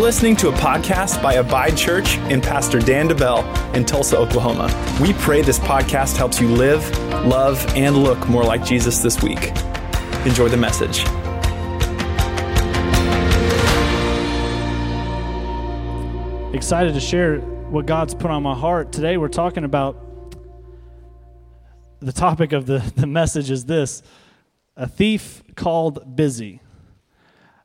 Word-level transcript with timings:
listening 0.00 0.34
to 0.34 0.48
a 0.48 0.52
podcast 0.52 1.22
by 1.22 1.34
Abide 1.34 1.76
Church 1.76 2.16
and 2.30 2.42
Pastor 2.42 2.78
Dan 2.78 3.06
DeBell 3.06 3.74
in 3.74 3.84
Tulsa, 3.84 4.16
Oklahoma. 4.16 4.68
We 4.98 5.12
pray 5.12 5.42
this 5.42 5.58
podcast 5.58 6.16
helps 6.16 6.40
you 6.40 6.48
live, 6.48 6.90
love, 7.26 7.62
and 7.76 7.98
look 7.98 8.26
more 8.26 8.42
like 8.42 8.64
Jesus 8.64 9.00
this 9.00 9.22
week. 9.22 9.50
Enjoy 10.24 10.48
the 10.48 10.56
message. 10.56 11.00
Excited 16.54 16.94
to 16.94 17.00
share 17.00 17.40
what 17.68 17.84
God's 17.84 18.14
put 18.14 18.30
on 18.30 18.42
my 18.42 18.54
heart. 18.54 18.92
Today 18.92 19.18
we're 19.18 19.28
talking 19.28 19.64
about 19.64 20.34
the 22.00 22.12
topic 22.12 22.52
of 22.52 22.64
the, 22.64 22.78
the 22.96 23.06
message 23.06 23.50
is 23.50 23.66
this 23.66 24.02
a 24.78 24.88
thief 24.88 25.42
called 25.56 26.16
busy. 26.16 26.62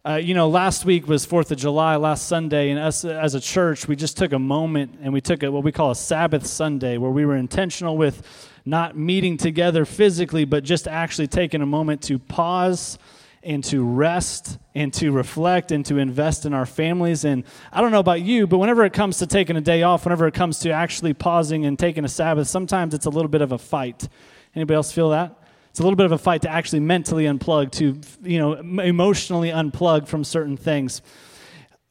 Uh, 0.06 0.18
you 0.18 0.36
know, 0.36 0.48
last 0.48 0.86
week 0.86 1.08
was 1.08 1.26
Fourth 1.26 1.50
of 1.50 1.58
July, 1.58 1.96
last 1.96 2.28
Sunday, 2.28 2.70
and 2.70 2.80
us 2.80 3.04
as 3.04 3.34
a 3.34 3.42
church, 3.42 3.88
we 3.88 3.96
just 3.96 4.18
took 4.18 4.34
a 4.34 4.38
moment 4.38 5.00
and 5.02 5.12
we 5.12 5.20
took 5.20 5.42
a, 5.42 5.52
what 5.52 5.64
we 5.64 5.72
call 5.72 5.90
a 5.90 5.96
Sabbath 5.96 6.46
Sunday, 6.46 7.00
where 7.00 7.10
we 7.10 7.26
were 7.26 7.36
intentional 7.36 7.98
with 7.98 8.22
not 8.66 8.96
meeting 8.96 9.36
together 9.36 9.84
physically, 9.84 10.46
but 10.46 10.64
just 10.64 10.88
actually 10.88 11.26
taking 11.26 11.64
a 11.64 11.66
moment 11.66 12.04
to 12.04 12.20
pause 12.20 13.00
and 13.42 13.64
to 13.64 13.84
rest 13.84 14.60
and 14.76 14.94
to 14.94 15.12
reflect 15.12 15.72
and 15.72 15.84
to 15.88 15.98
invest 15.98 16.46
in 16.46 16.54
our 16.54 16.68
families. 16.68 17.26
And 17.26 17.44
I 17.72 17.82
don't 17.82 17.90
know 17.90 18.00
about 18.00 18.22
you, 18.22 18.46
but 18.46 18.60
whenever 18.60 18.86
it 18.86 18.94
comes 18.94 19.18
to 19.18 19.26
taking 19.26 19.58
a 19.58 19.62
day 19.62 19.82
off, 19.82 20.06
whenever 20.06 20.28
it 20.28 20.36
comes 20.36 20.60
to 20.60 20.70
actually 20.70 21.16
pausing 21.16 21.66
and 21.66 21.80
taking 21.80 22.06
a 22.06 22.10
Sabbath, 22.10 22.48
sometimes 22.48 22.94
it's 22.94 23.08
a 23.08 23.10
little 23.12 23.30
bit 23.30 23.42
of 23.42 23.54
a 23.54 23.58
fight. 23.58 24.08
Anybody 24.56 24.76
else 24.76 24.92
feel 24.92 25.10
that? 25.10 25.36
It's 25.76 25.82
a 25.82 25.84
little 25.84 25.98
bit 25.98 26.06
of 26.06 26.14
a 26.14 26.18
fight 26.18 26.44
to 26.44 26.50
actually 26.50 26.80
mentally 26.80 27.26
unplug, 27.26 27.70
to 27.70 28.00
you 28.24 28.40
know 28.40 28.54
emotionally 28.54 29.50
unplug 29.50 30.08
from 30.08 30.24
certain 30.24 30.56
things. 30.56 31.02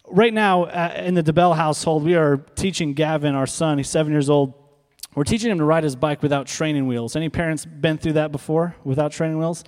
Right 0.09 0.33
now, 0.33 0.65
uh, 0.65 1.03
in 1.05 1.13
the 1.13 1.23
DeBell 1.23 1.55
household, 1.55 2.03
we 2.03 2.15
are 2.15 2.39
teaching 2.55 2.95
Gavin, 2.95 3.35
our 3.35 3.47
son. 3.47 3.77
He's 3.77 3.91
seven 3.91 4.11
years 4.11 4.31
old. 4.31 4.55
We're 5.15 5.25
teaching 5.25 5.51
him 5.51 5.59
to 5.59 5.65
ride 5.65 5.85
his 5.85 5.97
bike 5.97 6.23
without 6.23 6.47
training 6.47 6.87
wheels. 6.87 7.15
Any 7.15 7.29
parents 7.29 7.67
been 7.67 7.99
through 7.99 8.15
that 8.15 8.33
before 8.33 8.75
without 8.85 9.13
training 9.13 9.37
wheels? 9.37 9.65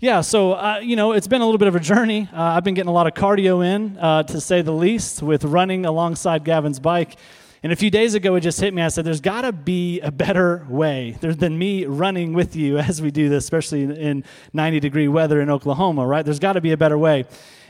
Yeah, 0.00 0.22
so 0.22 0.54
uh, 0.54 0.80
you 0.82 0.96
know 0.96 1.12
it's 1.12 1.28
been 1.28 1.40
a 1.40 1.44
little 1.44 1.58
bit 1.58 1.68
of 1.68 1.76
a 1.76 1.80
journey. 1.80 2.28
Uh, 2.32 2.42
I've 2.42 2.64
been 2.64 2.74
getting 2.74 2.90
a 2.90 2.92
lot 2.92 3.06
of 3.06 3.14
cardio 3.14 3.64
in, 3.64 3.96
uh, 3.96 4.24
to 4.24 4.40
say 4.40 4.62
the 4.62 4.72
least, 4.72 5.22
with 5.22 5.44
running 5.44 5.86
alongside 5.86 6.42
Gavin's 6.42 6.80
bike. 6.80 7.16
And 7.62 7.72
a 7.72 7.76
few 7.76 7.90
days 7.90 8.14
ago, 8.14 8.34
it 8.34 8.40
just 8.40 8.60
hit 8.60 8.74
me. 8.74 8.82
I 8.82 8.88
said, 8.88 9.04
There's 9.04 9.20
got 9.20 9.42
to 9.42 9.52
be 9.52 10.00
a 10.00 10.10
better 10.10 10.66
way 10.68 11.16
than 11.20 11.56
me 11.58 11.86
running 11.86 12.32
with 12.32 12.56
you 12.56 12.78
as 12.78 13.00
we 13.00 13.10
do 13.10 13.28
this, 13.28 13.44
especially 13.44 13.82
in 13.82 14.24
90 14.52 14.80
degree 14.80 15.08
weather 15.08 15.40
in 15.40 15.48
Oklahoma, 15.48 16.06
right? 16.06 16.24
There's 16.24 16.40
got 16.40 16.54
to 16.54 16.60
be 16.60 16.72
a 16.72 16.76
better 16.76 16.98
way. 16.98 17.24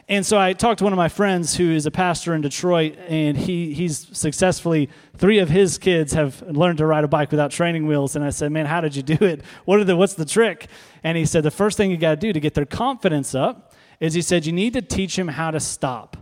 And 0.09 0.27
so 0.27 0.39
I 0.39 0.53
talked 0.53 0.79
to 0.79 0.85
one 0.85 0.93
of 0.93 0.97
my 0.97 1.09
friends 1.09 1.55
who 1.57 1.71
is 1.71 1.87
a 1.87 1.91
pastor 1.91 2.35
in 2.35 2.41
Detroit, 2.41 2.99
and 3.07 3.37
he, 3.37 3.73
he's 3.73 4.09
successfully, 4.17 4.91
three 5.17 5.39
of 5.39 5.49
his 5.49 5.79
kids 5.79 6.13
have 6.13 6.43
learned 6.43 6.79
to 6.79 6.87
ride 6.87 7.05
a 7.05 7.09
bike 7.09 7.31
without 7.31 7.53
training 7.53 7.87
wheels. 7.87 8.17
And 8.17 8.25
I 8.25 8.31
said, 8.31 8.51
Man, 8.51 8.67
how 8.67 8.81
did 8.81 8.97
you 8.97 9.03
do 9.03 9.25
it? 9.25 9.43
What 9.65 9.79
are 9.79 9.85
the, 9.85 9.97
what's 9.97 10.15
the 10.15 10.25
trick? 10.25 10.69
And 11.05 11.17
he 11.17 11.25
said, 11.25 11.45
The 11.45 11.51
first 11.51 11.77
thing 11.77 11.91
you 11.91 11.97
got 11.97 12.11
to 12.11 12.17
do 12.17 12.33
to 12.33 12.41
get 12.41 12.55
their 12.55 12.67
confidence 12.67 13.35
up 13.35 13.75
is 14.01 14.15
he 14.15 14.23
said, 14.23 14.45
You 14.45 14.53
need 14.53 14.73
to 14.73 14.83
teach 14.83 15.17
them 15.17 15.29
how 15.29 15.51
to 15.51 15.61
stop. 15.61 16.17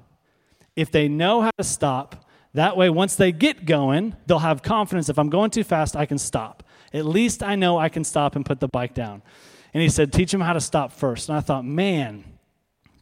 If 0.77 0.91
they 0.91 1.09
know 1.09 1.41
how 1.41 1.51
to 1.57 1.65
stop, 1.65 2.27
that 2.55 2.77
way, 2.77 2.91
once 2.91 3.15
they 3.15 3.33
get 3.33 3.65
going, 3.65 4.17
they'll 4.27 4.41
have 4.41 4.63
confidence. 4.63 5.09
If 5.09 5.19
I'm 5.19 5.31
going 5.31 5.51
too 5.51 5.65
fast, 5.65 5.95
I 5.95 6.07
can 6.07 6.19
stop. 6.19 6.65
At 6.93 7.07
least 7.07 7.43
I 7.43 7.55
know 7.55 7.79
I 7.79 7.89
can 7.89 8.03
stop 8.03 8.35
and 8.35 8.45
put 8.45 8.59
the 8.59 8.69
bike 8.69 8.95
down. 8.95 9.23
And 9.73 9.83
he 9.83 9.89
said, 9.89 10.13
Teach 10.13 10.33
them 10.33 10.41
how 10.41 10.53
to 10.53 10.61
stop 10.61 10.93
first. 10.93 11.29
And 11.29 11.39
I 11.39 11.41
thought, 11.41 11.65
man, 11.65 12.25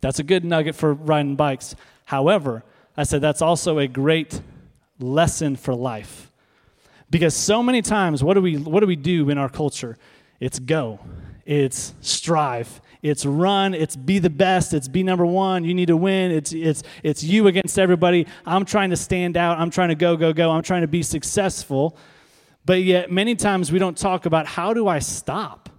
that's 0.00 0.18
a 0.18 0.22
good 0.22 0.44
nugget 0.44 0.74
for 0.74 0.92
riding 0.92 1.36
bikes. 1.36 1.74
However, 2.04 2.62
I 2.96 3.04
said, 3.04 3.20
that's 3.20 3.42
also 3.42 3.78
a 3.78 3.86
great 3.86 4.40
lesson 4.98 5.56
for 5.56 5.74
life. 5.74 6.30
Because 7.10 7.34
so 7.34 7.62
many 7.62 7.80
times, 7.80 8.22
what 8.22 8.34
do 8.34 8.42
we, 8.42 8.56
what 8.56 8.80
do, 8.80 8.86
we 8.86 8.96
do 8.96 9.30
in 9.30 9.38
our 9.38 9.48
culture? 9.48 9.96
It's 10.40 10.58
go, 10.58 11.00
it's 11.48 11.94
strive, 12.02 12.82
it's 13.00 13.24
run, 13.24 13.72
it's 13.72 13.96
be 13.96 14.18
the 14.18 14.28
best, 14.28 14.74
it's 14.74 14.86
be 14.86 15.02
number 15.02 15.24
one, 15.24 15.64
you 15.64 15.72
need 15.72 15.86
to 15.86 15.96
win, 15.96 16.30
it's, 16.30 16.52
it's, 16.52 16.82
it's 17.02 17.24
you 17.24 17.46
against 17.46 17.78
everybody. 17.78 18.26
I'm 18.44 18.66
trying 18.66 18.90
to 18.90 18.96
stand 18.96 19.38
out, 19.38 19.58
I'm 19.58 19.70
trying 19.70 19.88
to 19.88 19.94
go, 19.94 20.14
go, 20.14 20.34
go, 20.34 20.50
I'm 20.50 20.62
trying 20.62 20.82
to 20.82 20.88
be 20.88 21.02
successful. 21.02 21.96
But 22.66 22.82
yet, 22.82 23.10
many 23.10 23.34
times 23.34 23.72
we 23.72 23.78
don't 23.78 23.96
talk 23.96 24.26
about 24.26 24.46
how 24.46 24.74
do 24.74 24.88
I 24.88 24.98
stop? 24.98 25.70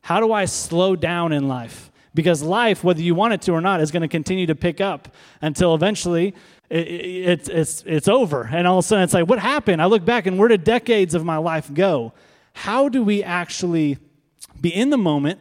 How 0.00 0.18
do 0.18 0.32
I 0.32 0.46
slow 0.46 0.96
down 0.96 1.30
in 1.30 1.46
life? 1.46 1.92
Because 2.12 2.42
life, 2.42 2.82
whether 2.82 3.00
you 3.00 3.14
want 3.14 3.32
it 3.32 3.42
to 3.42 3.52
or 3.52 3.60
not, 3.60 3.80
is 3.80 3.92
going 3.92 4.02
to 4.02 4.08
continue 4.08 4.46
to 4.46 4.56
pick 4.56 4.80
up 4.80 5.14
until 5.40 5.72
eventually 5.76 6.34
it, 6.68 6.88
it, 6.88 7.48
it's, 7.48 7.84
it's 7.86 8.08
over. 8.08 8.50
And 8.52 8.66
all 8.66 8.78
of 8.78 8.84
a 8.84 8.88
sudden, 8.88 9.04
it's 9.04 9.14
like, 9.14 9.28
what 9.28 9.38
happened? 9.38 9.80
I 9.80 9.84
look 9.84 10.04
back 10.04 10.26
and 10.26 10.36
where 10.36 10.48
did 10.48 10.64
decades 10.64 11.14
of 11.14 11.24
my 11.24 11.36
life 11.36 11.72
go? 11.72 12.12
How 12.54 12.88
do 12.88 13.04
we 13.04 13.22
actually 13.22 13.98
be 14.60 14.74
in 14.74 14.90
the 14.90 14.98
moment 14.98 15.40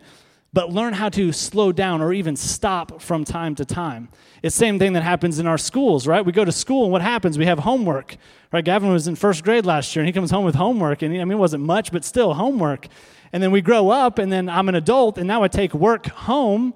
but 0.51 0.71
learn 0.71 0.93
how 0.93 1.09
to 1.09 1.31
slow 1.31 1.71
down 1.71 2.01
or 2.01 2.11
even 2.11 2.35
stop 2.35 3.01
from 3.01 3.23
time 3.23 3.53
to 3.55 3.65
time. 3.65 4.09
It's 4.41 4.55
the 4.55 4.59
same 4.59 4.79
thing 4.79 4.93
that 4.93 5.03
happens 5.03 5.37
in 5.37 5.45
our 5.45 5.57
schools, 5.57 6.07
right? 6.07 6.25
We 6.25 6.31
go 6.31 6.43
to 6.43 6.51
school 6.51 6.83
and 6.83 6.91
what 6.91 7.01
happens? 7.01 7.37
We 7.37 7.45
have 7.45 7.59
homework, 7.59 8.17
right? 8.51 8.65
Gavin 8.65 8.91
was 8.91 9.07
in 9.07 9.15
first 9.15 9.43
grade 9.43 9.65
last 9.65 9.95
year 9.95 10.01
and 10.01 10.07
he 10.07 10.13
comes 10.13 10.31
home 10.31 10.45
with 10.45 10.55
homework 10.55 11.01
and 11.01 11.13
I 11.13 11.23
mean, 11.23 11.33
it 11.33 11.39
wasn't 11.39 11.63
much, 11.63 11.91
but 11.91 12.03
still 12.03 12.33
homework. 12.33 12.87
And 13.31 13.43
then 13.43 13.51
we 13.51 13.61
grow 13.61 13.89
up 13.89 14.17
and 14.17 14.31
then 14.31 14.49
I'm 14.49 14.69
an 14.69 14.75
adult 14.75 15.17
and 15.17 15.27
now 15.27 15.43
I 15.43 15.49
take 15.49 15.73
work 15.73 16.07
home 16.07 16.73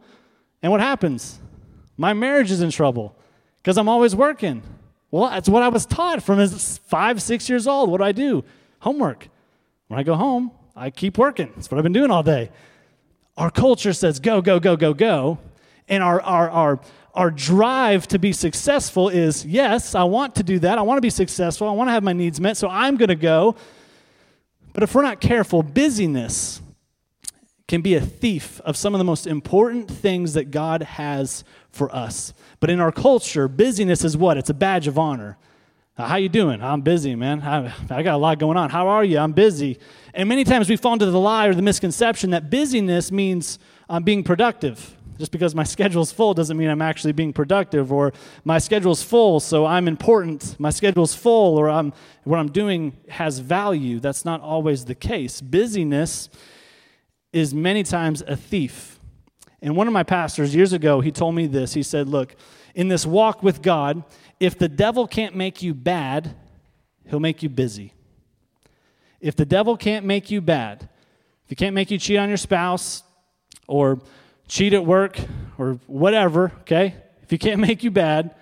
and 0.62 0.72
what 0.72 0.82
happens? 0.82 1.40
My 1.98 2.14
marriage 2.14 2.52
is 2.52 2.62
in 2.62 2.70
trouble 2.70 3.16
because 3.62 3.78
I'm 3.78 3.90
always 3.90 4.16
working. 4.16 4.62
Well, 5.10 5.30
that's 5.30 5.50
what 5.50 5.64
I 5.64 5.70
was 5.70 5.86
taught 5.86 6.22
from 6.22 6.48
five, 6.48 7.22
six 7.22 7.50
years 7.50 7.68
old. 7.68 7.90
What 7.90 7.98
do 7.98 8.04
I 8.04 8.12
do? 8.12 8.44
Homework. 8.80 9.30
When 9.88 10.00
I 10.00 10.04
go 10.04 10.16
home, 10.16 10.52
I 10.76 10.90
keep 10.90 11.18
working. 11.18 11.52
That's 11.56 11.70
what 11.70 11.78
I've 11.78 11.84
been 11.84 11.94
doing 11.94 12.12
all 12.12 12.24
day. 12.24 12.50
Our 13.38 13.52
culture 13.52 13.94
says 13.94 14.20
go, 14.20 14.42
go, 14.42 14.60
go, 14.60 14.76
go, 14.76 14.94
go. 14.94 15.40
And 15.88 16.02
our, 16.04 16.22
our, 16.22 16.50
our, 16.50 16.80
our 17.14 17.32
drive 17.32 18.08
to 18.08 18.20
be 18.20 18.32
successful 18.32 19.10
is 19.10 19.46
yes, 19.46 19.96
I 19.96 20.04
want 20.04 20.36
to 20.36 20.44
do 20.44 20.60
that. 20.60 20.78
I 20.78 20.82
want 20.82 20.98
to 20.98 21.02
be 21.02 21.10
successful. 21.10 21.68
I 21.68 21.72
want 21.72 21.90
to 21.90 21.92
have 21.92 22.04
my 22.04 22.14
needs 22.14 22.40
met, 22.40 22.58
so 22.58 22.70
I'm 22.70 22.98
going 22.98 23.10
to 23.10 23.16
go. 23.16 23.56
But 24.74 24.84
if 24.84 24.96
we're 24.96 25.04
not 25.04 25.22
careful, 25.22 25.62
busyness 25.62 26.62
can 27.68 27.82
be 27.82 27.96
a 27.96 28.02
thief 28.02 28.60
of 28.62 28.76
some 28.76 28.94
of 28.94 28.98
the 28.98 29.06
most 29.06 29.28
important 29.28 29.90
things 29.90 30.34
that 30.34 30.52
God 30.52 30.82
has 30.82 31.44
for 31.70 31.94
us. 31.96 32.34
But 32.60 32.70
in 32.70 32.80
our 32.80 32.92
culture, 32.92 33.48
busyness 33.48 34.04
is 34.04 34.18
what? 34.18 34.38
It's 34.38 34.50
a 34.50 34.54
badge 34.54 34.88
of 34.88 34.98
honor. 34.98 35.38
Uh, 35.96 36.08
how 36.08 36.16
you 36.16 36.28
doing? 36.28 36.60
I'm 36.60 36.82
busy, 36.82 37.14
man. 37.14 37.42
I, 37.44 37.72
I 37.92 38.02
got 38.02 38.16
a 38.16 38.18
lot 38.18 38.40
going 38.40 38.58
on. 38.58 38.72
How 38.72 38.88
are 38.88 39.04
you? 39.04 39.20
I'm 39.20 39.32
busy. 39.32 39.78
And 40.16 40.28
many 40.28 40.44
times 40.44 40.68
we 40.68 40.76
fall 40.76 40.94
into 40.94 41.06
the 41.06 41.20
lie 41.20 41.46
or 41.46 41.54
the 41.54 41.62
misconception 41.62 42.32
that 42.32 42.50
busyness 42.50 43.12
means 43.12 43.60
I'm 43.88 44.02
being 44.02 44.24
productive. 44.24 44.98
Just 45.20 45.32
because 45.32 45.54
my 45.54 45.64
schedule's 45.76 46.12
full 46.12 46.34
doesn't 46.34 46.58
mean 46.58 46.70
I'm 46.70 46.82
actually 46.82 47.14
being 47.14 47.32
productive, 47.32 47.94
or 47.94 48.12
my 48.44 48.58
schedule's 48.58 49.04
full, 49.04 49.40
so 49.40 49.68
I'm 49.68 49.88
important. 49.88 50.60
My 50.60 50.72
schedule's 50.72 51.14
full, 51.14 51.60
or 51.60 51.70
I'm, 51.70 51.94
what 52.24 52.40
I'm 52.40 52.52
doing 52.52 52.98
has 53.10 53.38
value. 53.38 54.00
That's 54.00 54.26
not 54.26 54.42
always 54.42 54.86
the 54.86 54.96
case. 54.96 55.42
Busyness 55.42 56.28
is 57.32 57.54
many 57.54 57.84
times 57.84 58.24
a 58.26 58.36
thief. 58.36 59.00
And 59.62 59.76
one 59.76 59.86
of 59.86 59.94
my 59.94 60.04
pastors 60.04 60.56
years 60.56 60.74
ago, 60.74 61.02
he 61.02 61.12
told 61.12 61.36
me 61.36 61.46
this. 61.46 61.76
He 61.76 61.84
said, 61.84 62.10
Look, 62.10 62.36
in 62.76 62.88
this 62.88 63.06
walk 63.06 63.44
with 63.44 63.62
God, 63.62 64.04
if 64.40 64.58
the 64.58 64.68
devil 64.68 65.08
can't 65.08 65.36
make 65.36 65.62
you 65.62 65.74
bad, 65.74 66.36
he'll 67.08 67.20
make 67.20 67.44
you 67.44 67.50
busy. 67.50 67.94
If 69.22 69.36
the 69.36 69.46
devil 69.46 69.78
can't 69.78 70.06
make 70.06 70.32
you 70.32 70.42
bad, 70.42 70.90
if 71.44 71.50
he 71.50 71.56
can't 71.56 71.76
make 71.76 71.92
you 71.92 71.98
cheat 71.98 72.18
on 72.18 72.28
your 72.28 72.38
spouse 72.38 73.04
or 73.68 74.00
cheat 74.48 74.74
at 74.74 74.86
work 74.86 75.18
or 75.58 75.80
whatever, 75.88 76.52
okay? 76.62 76.96
If 77.22 77.30
he 77.30 77.38
can't 77.38 77.60
make 77.68 77.84
you 77.84 77.92
bad, 77.92 78.36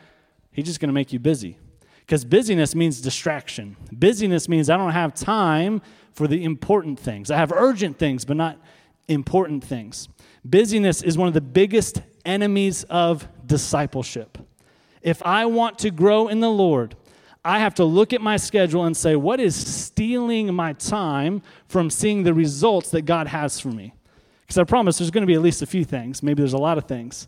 he's 0.52 0.66
just 0.66 0.80
going 0.80 0.90
to 0.90 0.94
make 0.94 1.14
you 1.14 1.20
busy. 1.20 1.58
Because 2.00 2.26
busyness 2.26 2.76
means 2.76 3.00
distraction. 3.00 3.78
Busyness 3.92 4.50
means 4.50 4.70
I 4.70 4.78
don't 4.78 4.92
have 4.92 5.14
time 5.14 5.82
for 6.14 6.28
the 6.28 6.44
important 6.44 7.00
things. 7.00 7.32
I 7.32 7.38
have 7.38 7.52
urgent 7.52 7.98
things, 7.98 8.26
but 8.26 8.36
not 8.36 8.60
important 9.08 9.64
things. 9.64 10.10
Busyness 10.44 11.04
is 11.04 11.18
one 11.18 11.28
of 11.28 11.34
the 11.34 11.42
biggest 11.42 12.02
enemies 12.26 12.84
of 12.86 13.28
discipleship. 13.52 14.38
If 15.02 15.22
I 15.24 15.46
want 15.46 15.78
to 15.80 15.92
grow 15.92 16.30
in 16.30 16.40
the 16.40 16.50
Lord, 16.50 16.96
I 17.44 17.60
have 17.60 17.76
to 17.76 17.84
look 17.84 18.14
at 18.14 18.22
my 18.22 18.38
schedule 18.38 18.86
and 18.86 18.96
say, 18.96 19.18
what 19.18 19.42
is 19.42 19.56
stealing 19.56 20.54
my 20.54 20.72
time 20.74 21.42
from 21.68 21.90
seeing 21.90 22.24
the 22.24 22.34
results 22.34 22.92
that 22.92 23.02
God 23.02 23.28
has 23.28 23.60
for 23.60 23.68
me? 23.68 23.94
Because 24.42 24.58
I 24.58 24.64
promise 24.64 25.00
there's 25.00 25.12
going 25.12 25.24
to 25.24 25.28
be 25.28 25.34
at 25.34 25.42
least 25.42 25.62
a 25.62 25.66
few 25.66 25.84
things. 25.84 26.24
Maybe 26.24 26.42
there's 26.42 26.54
a 26.54 26.58
lot 26.58 26.78
of 26.78 26.86
things, 26.86 27.28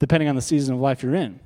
depending 0.00 0.28
on 0.28 0.34
the 0.34 0.42
season 0.42 0.74
of 0.74 0.80
life 0.80 1.04
you're 1.04 1.14
in. 1.14 1.38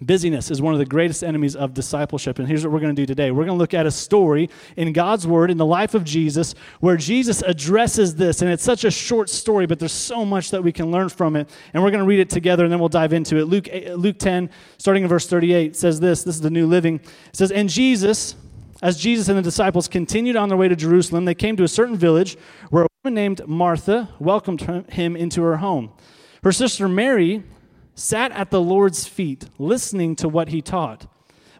Busyness 0.00 0.50
is 0.50 0.60
one 0.60 0.74
of 0.74 0.78
the 0.78 0.84
greatest 0.84 1.24
enemies 1.24 1.56
of 1.56 1.72
discipleship. 1.72 2.38
And 2.38 2.46
here's 2.46 2.64
what 2.64 2.72
we're 2.72 2.80
going 2.80 2.94
to 2.94 3.00
do 3.00 3.06
today. 3.06 3.30
We're 3.30 3.46
going 3.46 3.56
to 3.56 3.60
look 3.60 3.72
at 3.72 3.86
a 3.86 3.90
story 3.90 4.50
in 4.76 4.92
God's 4.92 5.26
Word, 5.26 5.50
in 5.50 5.56
the 5.56 5.64
life 5.64 5.94
of 5.94 6.04
Jesus, 6.04 6.54
where 6.80 6.96
Jesus 6.96 7.40
addresses 7.42 8.14
this. 8.16 8.42
And 8.42 8.50
it's 8.50 8.62
such 8.62 8.84
a 8.84 8.90
short 8.90 9.30
story, 9.30 9.64
but 9.64 9.78
there's 9.78 9.92
so 9.92 10.24
much 10.24 10.50
that 10.50 10.62
we 10.62 10.70
can 10.70 10.90
learn 10.90 11.08
from 11.08 11.34
it. 11.34 11.48
And 11.72 11.82
we're 11.82 11.90
going 11.90 12.02
to 12.02 12.06
read 12.06 12.20
it 12.20 12.28
together, 12.28 12.64
and 12.64 12.72
then 12.72 12.78
we'll 12.78 12.90
dive 12.90 13.14
into 13.14 13.38
it. 13.38 13.44
Luke, 13.44 13.68
eh, 13.70 13.94
Luke 13.94 14.18
10, 14.18 14.50
starting 14.76 15.02
in 15.04 15.08
verse 15.08 15.26
38, 15.28 15.74
says 15.74 15.98
this. 15.98 16.24
This 16.24 16.34
is 16.34 16.40
the 16.42 16.50
New 16.50 16.66
Living. 16.66 16.96
It 16.96 17.36
says, 17.36 17.50
And 17.50 17.70
Jesus, 17.70 18.34
as 18.82 18.98
Jesus 18.98 19.28
and 19.28 19.38
the 19.38 19.42
disciples 19.42 19.88
continued 19.88 20.36
on 20.36 20.50
their 20.50 20.58
way 20.58 20.68
to 20.68 20.76
Jerusalem, 20.76 21.24
they 21.24 21.34
came 21.34 21.56
to 21.56 21.64
a 21.64 21.68
certain 21.68 21.96
village 21.96 22.36
where 22.68 22.84
a 22.84 22.88
woman 23.02 23.14
named 23.14 23.48
Martha 23.48 24.10
welcomed 24.18 24.60
him 24.90 25.16
into 25.16 25.40
her 25.42 25.56
home. 25.56 25.90
Her 26.42 26.52
sister 26.52 26.86
Mary 26.86 27.44
sat 27.96 28.30
at 28.32 28.50
the 28.50 28.60
Lord's 28.60 29.08
feet, 29.08 29.46
listening 29.58 30.14
to 30.16 30.28
what 30.28 30.50
he 30.50 30.62
taught. 30.62 31.10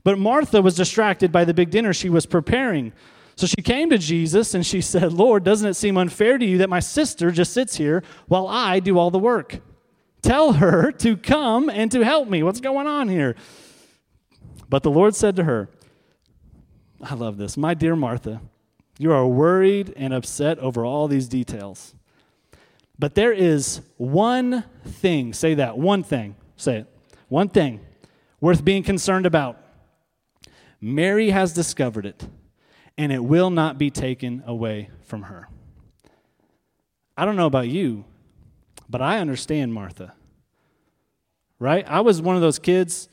But 0.04 0.18
Martha 0.18 0.62
was 0.62 0.76
distracted 0.76 1.32
by 1.32 1.44
the 1.44 1.54
big 1.54 1.70
dinner 1.70 1.92
she 1.92 2.08
was 2.08 2.26
preparing. 2.26 2.92
So 3.34 3.46
she 3.46 3.62
came 3.62 3.90
to 3.90 3.98
Jesus 3.98 4.54
and 4.54 4.64
she 4.64 4.80
said, 4.80 5.12
Lord, 5.12 5.42
doesn't 5.42 5.68
it 5.68 5.74
seem 5.74 5.96
unfair 5.96 6.38
to 6.38 6.44
you 6.44 6.58
that 6.58 6.70
my 6.70 6.78
sister 6.78 7.32
just 7.32 7.52
sits 7.52 7.76
here 7.76 8.04
while 8.28 8.46
I 8.46 8.78
do 8.78 8.98
all 8.98 9.10
the 9.10 9.18
work? 9.18 9.60
Tell 10.22 10.54
her 10.54 10.92
to 10.92 11.16
come 11.16 11.68
and 11.68 11.90
to 11.90 12.04
help 12.04 12.28
me. 12.28 12.42
What's 12.42 12.60
going 12.60 12.86
on 12.86 13.08
here? 13.08 13.34
But 14.68 14.82
the 14.82 14.90
Lord 14.90 15.14
said 15.14 15.36
to 15.36 15.44
her, 15.44 15.68
I 17.02 17.14
love 17.14 17.36
this. 17.36 17.56
My 17.56 17.74
dear 17.74 17.96
Martha, 17.96 18.40
you 18.98 19.12
are 19.12 19.26
worried 19.26 19.92
and 19.96 20.14
upset 20.14 20.58
over 20.58 20.84
all 20.84 21.08
these 21.08 21.28
details. 21.28 21.94
But 22.98 23.14
there 23.14 23.32
is 23.32 23.80
one 23.96 24.64
thing, 24.84 25.32
say 25.32 25.54
that, 25.54 25.76
one 25.76 26.02
thing, 26.02 26.36
say 26.56 26.78
it, 26.78 26.86
one 27.28 27.48
thing 27.48 27.80
worth 28.40 28.64
being 28.64 28.82
concerned 28.82 29.26
about. 29.26 29.60
Mary 30.80 31.30
has 31.30 31.52
discovered 31.52 32.06
it, 32.06 32.26
and 32.96 33.12
it 33.12 33.24
will 33.24 33.50
not 33.50 33.78
be 33.78 33.90
taken 33.90 34.42
away 34.46 34.90
from 35.02 35.22
her. 35.22 35.48
I 37.16 37.24
don't 37.24 37.36
know 37.36 37.46
about 37.46 37.68
you, 37.68 38.04
but 38.88 39.00
I 39.00 39.18
understand 39.18 39.72
Martha. 39.72 40.14
Right? 41.58 41.86
I 41.88 42.00
was 42.00 42.20
one 42.20 42.36
of 42.36 42.42
those 42.42 42.58
kids 42.58 43.08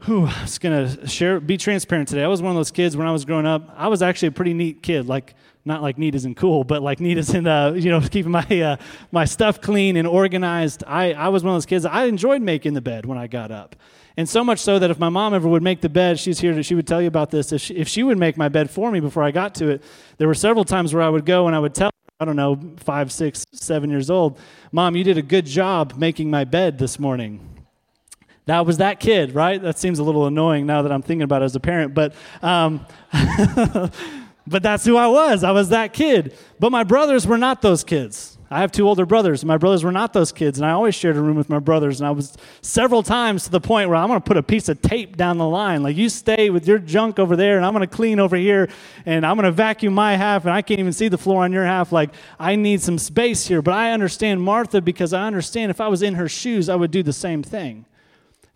who 0.00 0.26
I 0.26 0.42
was 0.42 0.58
going 0.58 0.88
to 0.88 1.06
share, 1.06 1.40
be 1.40 1.56
transparent 1.56 2.08
today. 2.08 2.22
I 2.22 2.28
was 2.28 2.42
one 2.42 2.50
of 2.50 2.56
those 2.56 2.70
kids 2.70 2.96
when 2.96 3.06
I 3.06 3.12
was 3.12 3.24
growing 3.24 3.46
up. 3.46 3.72
I 3.76 3.88
was 3.88 4.02
actually 4.02 4.28
a 4.28 4.32
pretty 4.32 4.54
neat 4.54 4.82
kid. 4.82 5.06
Like, 5.06 5.34
not 5.68 5.82
like 5.82 5.98
neat 5.98 6.16
isn't 6.16 6.34
cool, 6.34 6.64
but 6.64 6.82
like 6.82 6.98
neat 6.98 7.18
is 7.18 7.32
in, 7.32 7.46
uh, 7.46 7.72
you 7.72 7.90
know, 7.90 8.00
keeping 8.10 8.32
my, 8.32 8.44
uh, 8.44 8.76
my 9.12 9.24
stuff 9.24 9.60
clean 9.60 9.96
and 9.96 10.08
organized. 10.08 10.82
I, 10.86 11.12
I 11.12 11.28
was 11.28 11.44
one 11.44 11.52
of 11.52 11.56
those 11.56 11.66
kids, 11.66 11.84
I 11.84 12.06
enjoyed 12.06 12.42
making 12.42 12.74
the 12.74 12.80
bed 12.80 13.06
when 13.06 13.16
I 13.16 13.28
got 13.28 13.52
up. 13.52 13.76
And 14.16 14.28
so 14.28 14.42
much 14.42 14.58
so 14.58 14.80
that 14.80 14.90
if 14.90 14.98
my 14.98 15.08
mom 15.08 15.32
ever 15.32 15.46
would 15.48 15.62
make 15.62 15.80
the 15.80 15.88
bed, 15.88 16.18
she's 16.18 16.40
here, 16.40 16.52
to, 16.52 16.62
she 16.64 16.74
would 16.74 16.88
tell 16.88 17.00
you 17.00 17.06
about 17.06 17.30
this. 17.30 17.52
If 17.52 17.60
she, 17.60 17.76
if 17.76 17.86
she 17.86 18.02
would 18.02 18.18
make 18.18 18.36
my 18.36 18.48
bed 18.48 18.68
for 18.68 18.90
me 18.90 18.98
before 18.98 19.22
I 19.22 19.30
got 19.30 19.54
to 19.56 19.68
it, 19.68 19.84
there 20.16 20.26
were 20.26 20.34
several 20.34 20.64
times 20.64 20.92
where 20.92 21.04
I 21.04 21.08
would 21.08 21.24
go 21.24 21.46
and 21.46 21.54
I 21.54 21.60
would 21.60 21.72
tell 21.72 21.92
I 22.20 22.24
don't 22.24 22.34
know, 22.34 22.58
five, 22.78 23.12
six, 23.12 23.46
seven 23.52 23.90
years 23.90 24.10
old, 24.10 24.40
Mom, 24.72 24.96
you 24.96 25.04
did 25.04 25.18
a 25.18 25.22
good 25.22 25.46
job 25.46 25.94
making 25.96 26.28
my 26.28 26.42
bed 26.42 26.76
this 26.76 26.98
morning. 26.98 27.58
That 28.46 28.66
was 28.66 28.78
that 28.78 28.98
kid, 28.98 29.36
right? 29.36 29.62
That 29.62 29.78
seems 29.78 30.00
a 30.00 30.02
little 30.02 30.26
annoying 30.26 30.66
now 30.66 30.82
that 30.82 30.90
I'm 30.90 31.02
thinking 31.02 31.22
about 31.22 31.42
it 31.42 31.44
as 31.44 31.54
a 31.54 31.60
parent, 31.60 31.94
but 31.94 32.14
um, 32.42 32.84
but 34.48 34.62
that's 34.62 34.84
who 34.84 34.96
I 34.96 35.06
was. 35.06 35.44
I 35.44 35.50
was 35.50 35.68
that 35.68 35.92
kid. 35.92 36.36
But 36.58 36.72
my 36.72 36.84
brothers 36.84 37.26
were 37.26 37.38
not 37.38 37.62
those 37.62 37.84
kids. 37.84 38.38
I 38.50 38.60
have 38.60 38.72
two 38.72 38.88
older 38.88 39.04
brothers. 39.04 39.44
My 39.44 39.58
brothers 39.58 39.84
were 39.84 39.92
not 39.92 40.14
those 40.14 40.32
kids, 40.32 40.58
and 40.58 40.64
I 40.64 40.70
always 40.70 40.94
shared 40.94 41.16
a 41.16 41.20
room 41.20 41.36
with 41.36 41.50
my 41.50 41.58
brothers. 41.58 42.00
And 42.00 42.08
I 42.08 42.12
was 42.12 42.34
several 42.62 43.02
times 43.02 43.44
to 43.44 43.50
the 43.50 43.60
point 43.60 43.90
where 43.90 43.98
I'm 43.98 44.08
going 44.08 44.18
to 44.18 44.26
put 44.26 44.38
a 44.38 44.42
piece 44.42 44.70
of 44.70 44.80
tape 44.80 45.18
down 45.18 45.36
the 45.36 45.46
line. 45.46 45.82
Like, 45.82 45.96
you 45.96 46.08
stay 46.08 46.48
with 46.48 46.66
your 46.66 46.78
junk 46.78 47.18
over 47.18 47.36
there, 47.36 47.58
and 47.58 47.66
I'm 47.66 47.74
going 47.74 47.86
to 47.86 47.94
clean 47.94 48.18
over 48.18 48.36
here, 48.36 48.70
and 49.04 49.26
I'm 49.26 49.36
going 49.36 49.44
to 49.44 49.52
vacuum 49.52 49.92
my 49.92 50.16
half, 50.16 50.44
and 50.44 50.52
I 50.54 50.62
can't 50.62 50.80
even 50.80 50.94
see 50.94 51.08
the 51.08 51.18
floor 51.18 51.44
on 51.44 51.52
your 51.52 51.66
half. 51.66 51.92
Like, 51.92 52.10
I 52.38 52.56
need 52.56 52.80
some 52.80 52.96
space 52.96 53.46
here. 53.46 53.60
But 53.60 53.74
I 53.74 53.92
understand 53.92 54.40
Martha 54.40 54.80
because 54.80 55.12
I 55.12 55.26
understand 55.26 55.70
if 55.70 55.80
I 55.80 55.88
was 55.88 56.00
in 56.00 56.14
her 56.14 56.28
shoes, 56.28 56.70
I 56.70 56.74
would 56.74 56.90
do 56.90 57.02
the 57.02 57.12
same 57.12 57.42
thing. 57.42 57.84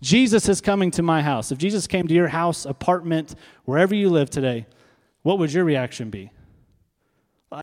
Jesus 0.01 0.49
is 0.49 0.63
coming 0.63 0.91
to 0.93 1.03
my 1.03 1.21
house. 1.21 1.53
If 1.53 1.59
Jesus 1.59 1.87
came 1.87 2.09
to 2.09 2.15
your 2.15 2.29
house, 2.29 2.65
apartment, 2.65 3.35
wherever 3.67 3.95
you 3.95 4.09
live 4.09 4.31
today, 4.31 4.67
what 5.23 5.39
would 5.39 5.53
your 5.53 5.65
reaction 5.65 6.11
be? 6.11 6.31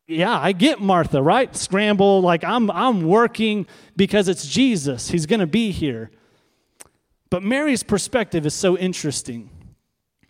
Yeah, 0.08 0.38
I 0.40 0.52
get 0.52 0.80
Martha, 0.80 1.22
right? 1.22 1.56
Scramble, 1.56 2.22
like 2.22 2.44
I'm, 2.44 2.70
I'm 2.70 3.04
working 3.04 3.66
because 3.96 4.28
it's 4.28 4.48
Jesus. 4.48 5.10
He's 5.10 5.26
going 5.26 5.40
to 5.40 5.48
be 5.48 5.72
here. 5.72 6.12
But 7.30 7.44
Mary's 7.44 7.84
perspective 7.84 8.46
is 8.46 8.54
so 8.54 8.78
interesting. 8.78 9.50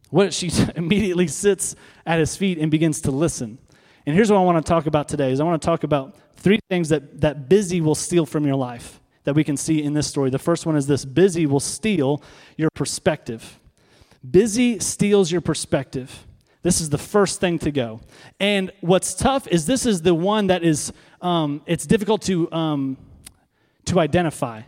What 0.09 0.33
she 0.33 0.51
immediately 0.75 1.27
sits 1.27 1.75
at 2.05 2.19
his 2.19 2.35
feet 2.35 2.57
and 2.57 2.71
begins 2.71 3.01
to 3.01 3.11
listen. 3.11 3.57
And 4.05 4.15
here's 4.15 4.31
what 4.31 4.39
I 4.39 4.43
want 4.43 4.65
to 4.65 4.69
talk 4.69 4.85
about 4.85 5.07
today 5.09 5.31
is 5.31 5.39
I 5.39 5.43
want 5.43 5.61
to 5.61 5.65
talk 5.65 5.83
about 5.83 6.15
three 6.35 6.59
things 6.69 6.89
that, 6.89 7.21
that 7.21 7.49
busy 7.49 7.81
will 7.81 7.95
steal 7.95 8.25
from 8.25 8.45
your 8.45 8.55
life 8.55 8.99
that 9.25 9.35
we 9.35 9.43
can 9.43 9.57
see 9.57 9.83
in 9.83 9.93
this 9.93 10.07
story. 10.07 10.29
The 10.29 10.39
first 10.39 10.65
one 10.65 10.75
is 10.75 10.87
this 10.87 11.05
busy 11.05 11.45
will 11.45 11.59
steal 11.59 12.23
your 12.57 12.69
perspective. 12.73 13.59
Busy 14.29 14.79
steals 14.79 15.31
your 15.31 15.41
perspective. 15.41 16.25
This 16.61 16.81
is 16.81 16.89
the 16.89 16.97
first 16.97 17.39
thing 17.39 17.57
to 17.59 17.71
go. 17.71 18.01
And 18.39 18.71
what's 18.81 19.13
tough 19.13 19.47
is 19.47 19.65
this 19.65 19.85
is 19.85 20.01
the 20.01 20.13
one 20.13 20.47
that 20.47 20.63
is, 20.63 20.91
um, 21.21 21.61
it's 21.65 21.85
difficult 21.85 22.21
to, 22.23 22.51
um, 22.51 22.97
to 23.85 23.99
identify 23.99 24.63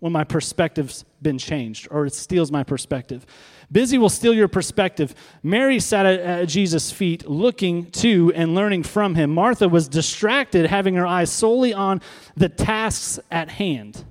when 0.00 0.12
my 0.12 0.24
perspective's 0.24 1.04
been 1.22 1.38
changed 1.38 1.88
or 1.90 2.06
it 2.06 2.14
steals 2.14 2.50
my 2.50 2.62
perspective. 2.62 3.24
Busy 3.70 3.96
will 3.96 4.08
steal 4.08 4.34
your 4.34 4.48
perspective. 4.48 5.14
Mary 5.42 5.80
sat 5.80 6.06
at 6.06 6.48
Jesus' 6.48 6.90
feet 6.90 7.28
looking 7.28 7.90
to 7.92 8.32
and 8.34 8.54
learning 8.54 8.82
from 8.82 9.14
him. 9.14 9.30
Martha 9.30 9.68
was 9.68 9.88
distracted, 9.88 10.66
having 10.66 10.94
her 10.94 11.06
eyes 11.06 11.32
solely 11.32 11.72
on 11.72 12.00
the 12.36 12.48
tasks 12.48 13.18
at 13.30 13.48
hand. 13.48 14.04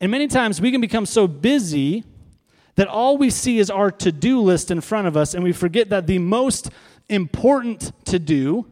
And 0.00 0.10
many 0.10 0.26
times 0.26 0.60
we 0.60 0.70
can 0.70 0.80
become 0.80 1.06
so 1.06 1.26
busy 1.26 2.04
that 2.80 2.88
all 2.88 3.18
we 3.18 3.28
see 3.28 3.58
is 3.58 3.68
our 3.68 3.90
to 3.90 4.10
do 4.10 4.40
list 4.40 4.70
in 4.70 4.80
front 4.80 5.06
of 5.06 5.14
us, 5.14 5.34
and 5.34 5.44
we 5.44 5.52
forget 5.52 5.90
that 5.90 6.06
the 6.06 6.18
most 6.18 6.70
important 7.10 7.92
to 8.06 8.18
do 8.18 8.64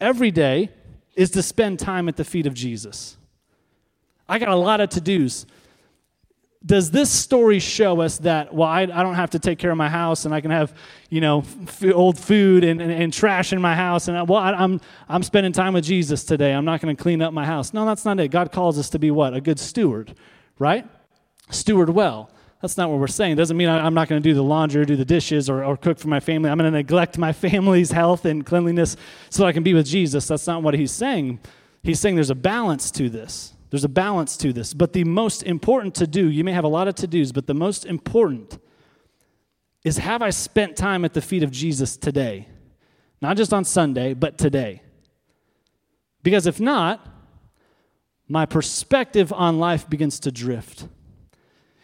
every 0.00 0.30
day 0.30 0.70
is 1.14 1.30
to 1.32 1.42
spend 1.42 1.78
time 1.78 2.08
at 2.08 2.16
the 2.16 2.24
feet 2.24 2.46
of 2.46 2.54
Jesus. 2.54 3.18
I 4.26 4.38
got 4.38 4.48
a 4.48 4.56
lot 4.56 4.80
of 4.80 4.88
to 4.88 5.02
dos 5.02 5.44
does 6.64 6.90
this 6.90 7.10
story 7.10 7.58
show 7.58 8.00
us 8.00 8.16
that 8.18 8.54
well 8.54 8.68
I, 8.68 8.82
I, 8.82 9.02
don't 9.02 9.16
have 9.16 9.30
to 9.30 9.38
take 9.38 9.58
care 9.58 9.70
of 9.70 9.78
my 9.78 9.88
house 9.88 10.26
and 10.26 10.34
i 10.34 10.42
can 10.42 10.50
have 10.50 10.74
you 11.08 11.22
know 11.22 11.38
f- 11.62 11.84
old 11.94 12.18
food 12.18 12.64
and, 12.64 12.82
and, 12.82 12.92
and, 12.92 13.10
trash 13.10 13.54
in 13.54 13.62
my 13.62 13.74
house 13.74 14.08
and 14.08 14.18
I, 14.18 14.24
well 14.24 14.38
I, 14.38 14.52
I'm, 14.52 14.78
I'm 15.08 15.22
spending 15.22 15.52
time 15.52 15.72
with 15.72 15.84
jesus 15.84 16.22
today. 16.22 16.52
I'm 16.52 16.66
not 16.66 16.82
going 16.82 16.94
to 16.94 17.02
clean 17.02 17.22
up 17.22 17.32
my 17.32 17.46
house. 17.46 17.72
No 17.72 17.86
that's 17.86 18.04
not 18.04 18.20
it. 18.20 18.28
God 18.28 18.52
calls 18.52 18.78
us 18.78 18.90
to 18.90 18.98
be 18.98 19.10
what? 19.10 19.32
A 19.34 19.40
good 19.40 19.58
steward 19.58 20.14
right? 20.58 20.86
Steward 21.50 21.90
well 21.90 22.30
that's 22.60 22.76
not 22.76 22.90
what 22.90 22.98
we're 22.98 23.06
saying 23.06 23.32
it 23.32 23.36
doesn't 23.36 23.56
mean 23.56 23.68
I, 23.68 23.86
am 23.86 23.94
not 23.94 24.08
going 24.08 24.22
to 24.22 24.28
do 24.28 24.34
the 24.34 24.42
laundry 24.42 24.82
or 24.82 24.84
do 24.84 24.96
the 24.96 25.04
dishes 25.04 25.48
or, 25.48 25.64
or 25.64 25.76
cook 25.76 25.98
for 25.98 26.08
my 26.08 26.20
family 26.20 26.50
i'm 26.50 26.58
going 26.58 26.70
to 26.70 26.76
neglect 26.76 27.18
my 27.18 27.32
family's 27.46 27.90
health 27.90 28.24
and 28.24 28.44
cleanliness 28.44 28.96
so 29.28 29.46
i 29.46 29.52
can 29.52 29.62
be 29.62 29.74
with 29.74 29.86
jesus 29.86 30.28
that's 30.28 30.46
not 30.46 30.62
what 30.62 30.74
he's 30.74 30.92
saying 30.92 31.38
he's 31.82 32.00
saying 32.00 32.14
there's 32.14 32.30
a 32.30 32.34
balance 32.34 32.90
to 32.90 33.08
this 33.08 33.54
there's 33.70 33.84
a 33.84 33.88
balance 33.88 34.36
to 34.38 34.52
this. 34.52 34.74
But 34.74 34.92
the 34.92 35.04
most 35.04 35.44
important 35.44 35.94
to 35.96 36.06
do, 36.06 36.28
you 36.28 36.44
may 36.44 36.52
have 36.52 36.64
a 36.64 36.68
lot 36.68 36.88
of 36.88 36.96
to 36.96 37.06
dos, 37.06 37.32
but 37.32 37.46
the 37.46 37.54
most 37.54 37.86
important 37.86 38.58
is 39.84 39.96
have 39.98 40.20
I 40.20 40.30
spent 40.30 40.76
time 40.76 41.04
at 41.04 41.14
the 41.14 41.22
feet 41.22 41.42
of 41.42 41.50
Jesus 41.50 41.96
today? 41.96 42.48
Not 43.22 43.36
just 43.36 43.52
on 43.52 43.64
Sunday, 43.64 44.12
but 44.12 44.36
today. 44.36 44.82
Because 46.22 46.46
if 46.46 46.60
not, 46.60 47.06
my 48.28 48.44
perspective 48.44 49.32
on 49.32 49.58
life 49.58 49.88
begins 49.88 50.20
to 50.20 50.32
drift. 50.32 50.86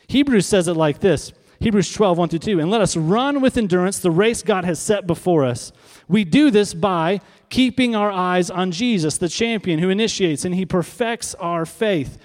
Hebrews 0.09 0.47
says 0.47 0.69
it 0.69 0.75
like 0.75 1.01
this 1.01 1.33
Hebrews 1.61 1.93
12, 1.93 2.19
1 2.19 2.29
through 2.29 2.39
2. 2.41 2.61
And 2.61 2.71
let 2.71 2.81
us 2.81 2.97
run 2.97 3.41
with 3.41 3.57
endurance 3.57 3.99
the 3.99 4.11
race 4.11 4.43
God 4.43 4.65
has 4.65 4.79
set 4.79 5.07
before 5.07 5.45
us. 5.45 5.73
We 6.09 6.25
do 6.25 6.51
this 6.51 6.75
by 6.75 7.21
keeping 7.49 7.97
our 7.97 8.11
eyes 8.11 8.51
on 8.51 8.73
Jesus, 8.73 9.19
the 9.19 9.29
champion 9.29 9.79
who 9.79 9.89
initiates 9.89 10.45
and 10.45 10.55
he 10.55 10.67
perfects 10.67 11.35
our 11.37 11.65
faith. 11.65 12.19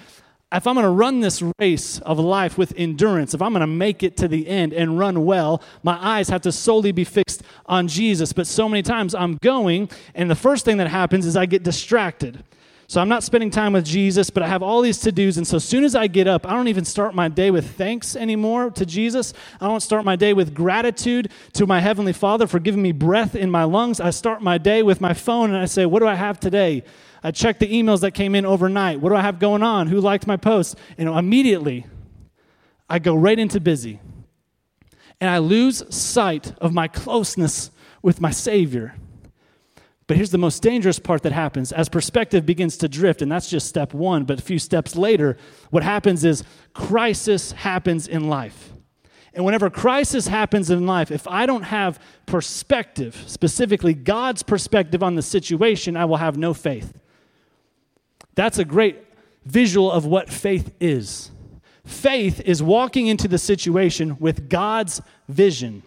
If 0.54 0.68
I'm 0.68 0.76
going 0.76 0.84
to 0.84 0.90
run 0.90 1.22
this 1.22 1.42
race 1.60 2.00
of 2.00 2.20
life 2.20 2.58
with 2.58 2.74
endurance, 2.76 3.34
if 3.34 3.42
I'm 3.42 3.54
going 3.54 3.62
to 3.62 3.68
make 3.68 4.04
it 4.04 4.18
to 4.18 4.28
the 4.28 4.50
end 4.50 4.74
and 4.74 5.00
run 5.00 5.24
well, 5.24 5.62
my 5.82 5.98
eyes 5.98 6.28
have 6.28 6.42
to 6.42 6.52
solely 6.52 6.92
be 6.92 7.06
fixed 7.06 7.44
on 7.68 7.88
Jesus. 7.88 8.34
But 8.34 8.48
so 8.48 8.68
many 8.68 8.84
times 8.84 9.16
I'm 9.16 9.38
going, 9.42 9.90
and 10.14 10.30
the 10.30 10.36
first 10.36 10.66
thing 10.66 10.76
that 10.78 10.88
happens 10.88 11.26
is 11.26 11.38
I 11.38 11.46
get 11.46 11.64
distracted. 11.64 12.44
So 12.92 13.00
I'm 13.00 13.08
not 13.08 13.24
spending 13.24 13.50
time 13.50 13.72
with 13.72 13.86
Jesus, 13.86 14.30
but 14.30 14.44
I 14.44 14.50
have 14.50 14.62
all 14.62 14.82
these 14.82 14.98
to 14.98 15.14
dos. 15.14 15.38
And 15.38 15.48
so 15.48 15.56
as 15.56 15.64
soon 15.64 15.86
as 15.86 15.96
I 15.96 16.08
get 16.08 16.28
up, 16.28 16.46
I 16.46 16.52
don't 16.52 16.68
even 16.68 16.84
start 16.84 17.16
my 17.16 17.30
day 17.30 17.50
with 17.50 17.78
thanks 17.78 18.18
anymore 18.18 18.70
to 18.72 18.86
Jesus. 18.86 19.34
I 19.62 19.68
don't 19.70 19.80
start 19.80 20.04
my 20.04 20.18
day 20.18 20.34
with 20.34 20.54
gratitude 20.54 21.32
to 21.54 21.66
my 21.66 21.80
Heavenly 21.80 22.12
Father 22.12 22.48
for 22.48 22.60
giving 22.60 22.82
me 22.82 22.92
breath 22.92 23.34
in 23.34 23.50
my 23.50 23.64
lungs. 23.64 24.02
I 24.02 24.10
start 24.10 24.42
my 24.42 24.58
day 24.58 24.84
with 24.84 25.00
my 25.00 25.14
phone 25.14 25.52
and 25.52 25.58
I 25.58 25.68
say, 25.68 25.86
What 25.86 26.00
do 26.00 26.06
I 26.06 26.16
have 26.16 26.38
today? 26.38 26.84
I 27.24 27.32
check 27.32 27.60
the 27.60 27.68
emails 27.68 28.02
that 28.02 28.12
came 28.12 28.36
in 28.36 28.46
overnight. 28.46 29.00
What 29.00 29.12
do 29.12 29.16
I 29.16 29.22
have 29.22 29.40
going 29.40 29.64
on? 29.64 29.88
Who 29.88 30.02
liked 30.02 30.28
my 30.28 30.36
post? 30.36 30.78
And 30.98 31.08
immediately, 31.08 31.86
I 32.90 33.00
go 33.00 33.16
right 33.16 33.40
into 33.40 33.62
busy. 33.62 34.02
And 35.22 35.30
I 35.30 35.38
lose 35.38 35.82
sight 35.96 36.54
of 36.60 36.74
my 36.74 36.90
closeness 36.90 37.72
with 38.02 38.20
my 38.20 38.32
Savior. 38.32 38.96
But 40.12 40.18
here's 40.18 40.32
the 40.32 40.38
most 40.38 40.62
dangerous 40.62 41.00
part 41.00 41.24
that 41.24 41.32
happens 41.32 41.72
as 41.72 41.88
perspective 41.88 42.46
begins 42.46 42.76
to 42.80 42.90
drift, 42.90 43.22
and 43.22 43.32
that's 43.32 43.50
just 43.50 43.70
step 43.70 43.94
one. 43.94 44.26
But 44.26 44.40
a 44.40 44.42
few 44.42 44.60
steps 44.60 44.98
later, 44.98 45.38
what 45.70 45.84
happens 45.84 46.26
is 46.26 46.44
crisis 46.74 47.54
happens 47.54 48.10
in 48.10 48.28
life. 48.28 48.74
And 49.34 49.46
whenever 49.46 49.70
crisis 49.70 50.28
happens 50.28 50.70
in 50.70 50.86
life, 50.86 51.12
if 51.12 51.30
I 51.30 51.46
don't 51.46 51.64
have 51.64 51.98
perspective, 52.26 53.24
specifically 53.26 53.94
God's 53.94 54.44
perspective 54.44 55.02
on 55.02 55.16
the 55.16 55.22
situation, 55.22 55.96
I 55.96 56.04
will 56.04 56.18
have 56.18 56.36
no 56.36 56.54
faith. 56.54 56.92
That's 58.36 58.58
a 58.58 58.66
great 58.66 59.02
visual 59.46 59.90
of 59.90 60.06
what 60.06 60.30
faith 60.30 60.76
is. 60.82 61.32
Faith 61.86 62.42
is 62.42 62.62
walking 62.62 63.08
into 63.08 63.30
the 63.30 63.38
situation 63.38 64.18
with 64.20 64.50
God's 64.50 65.02
vision, 65.30 65.84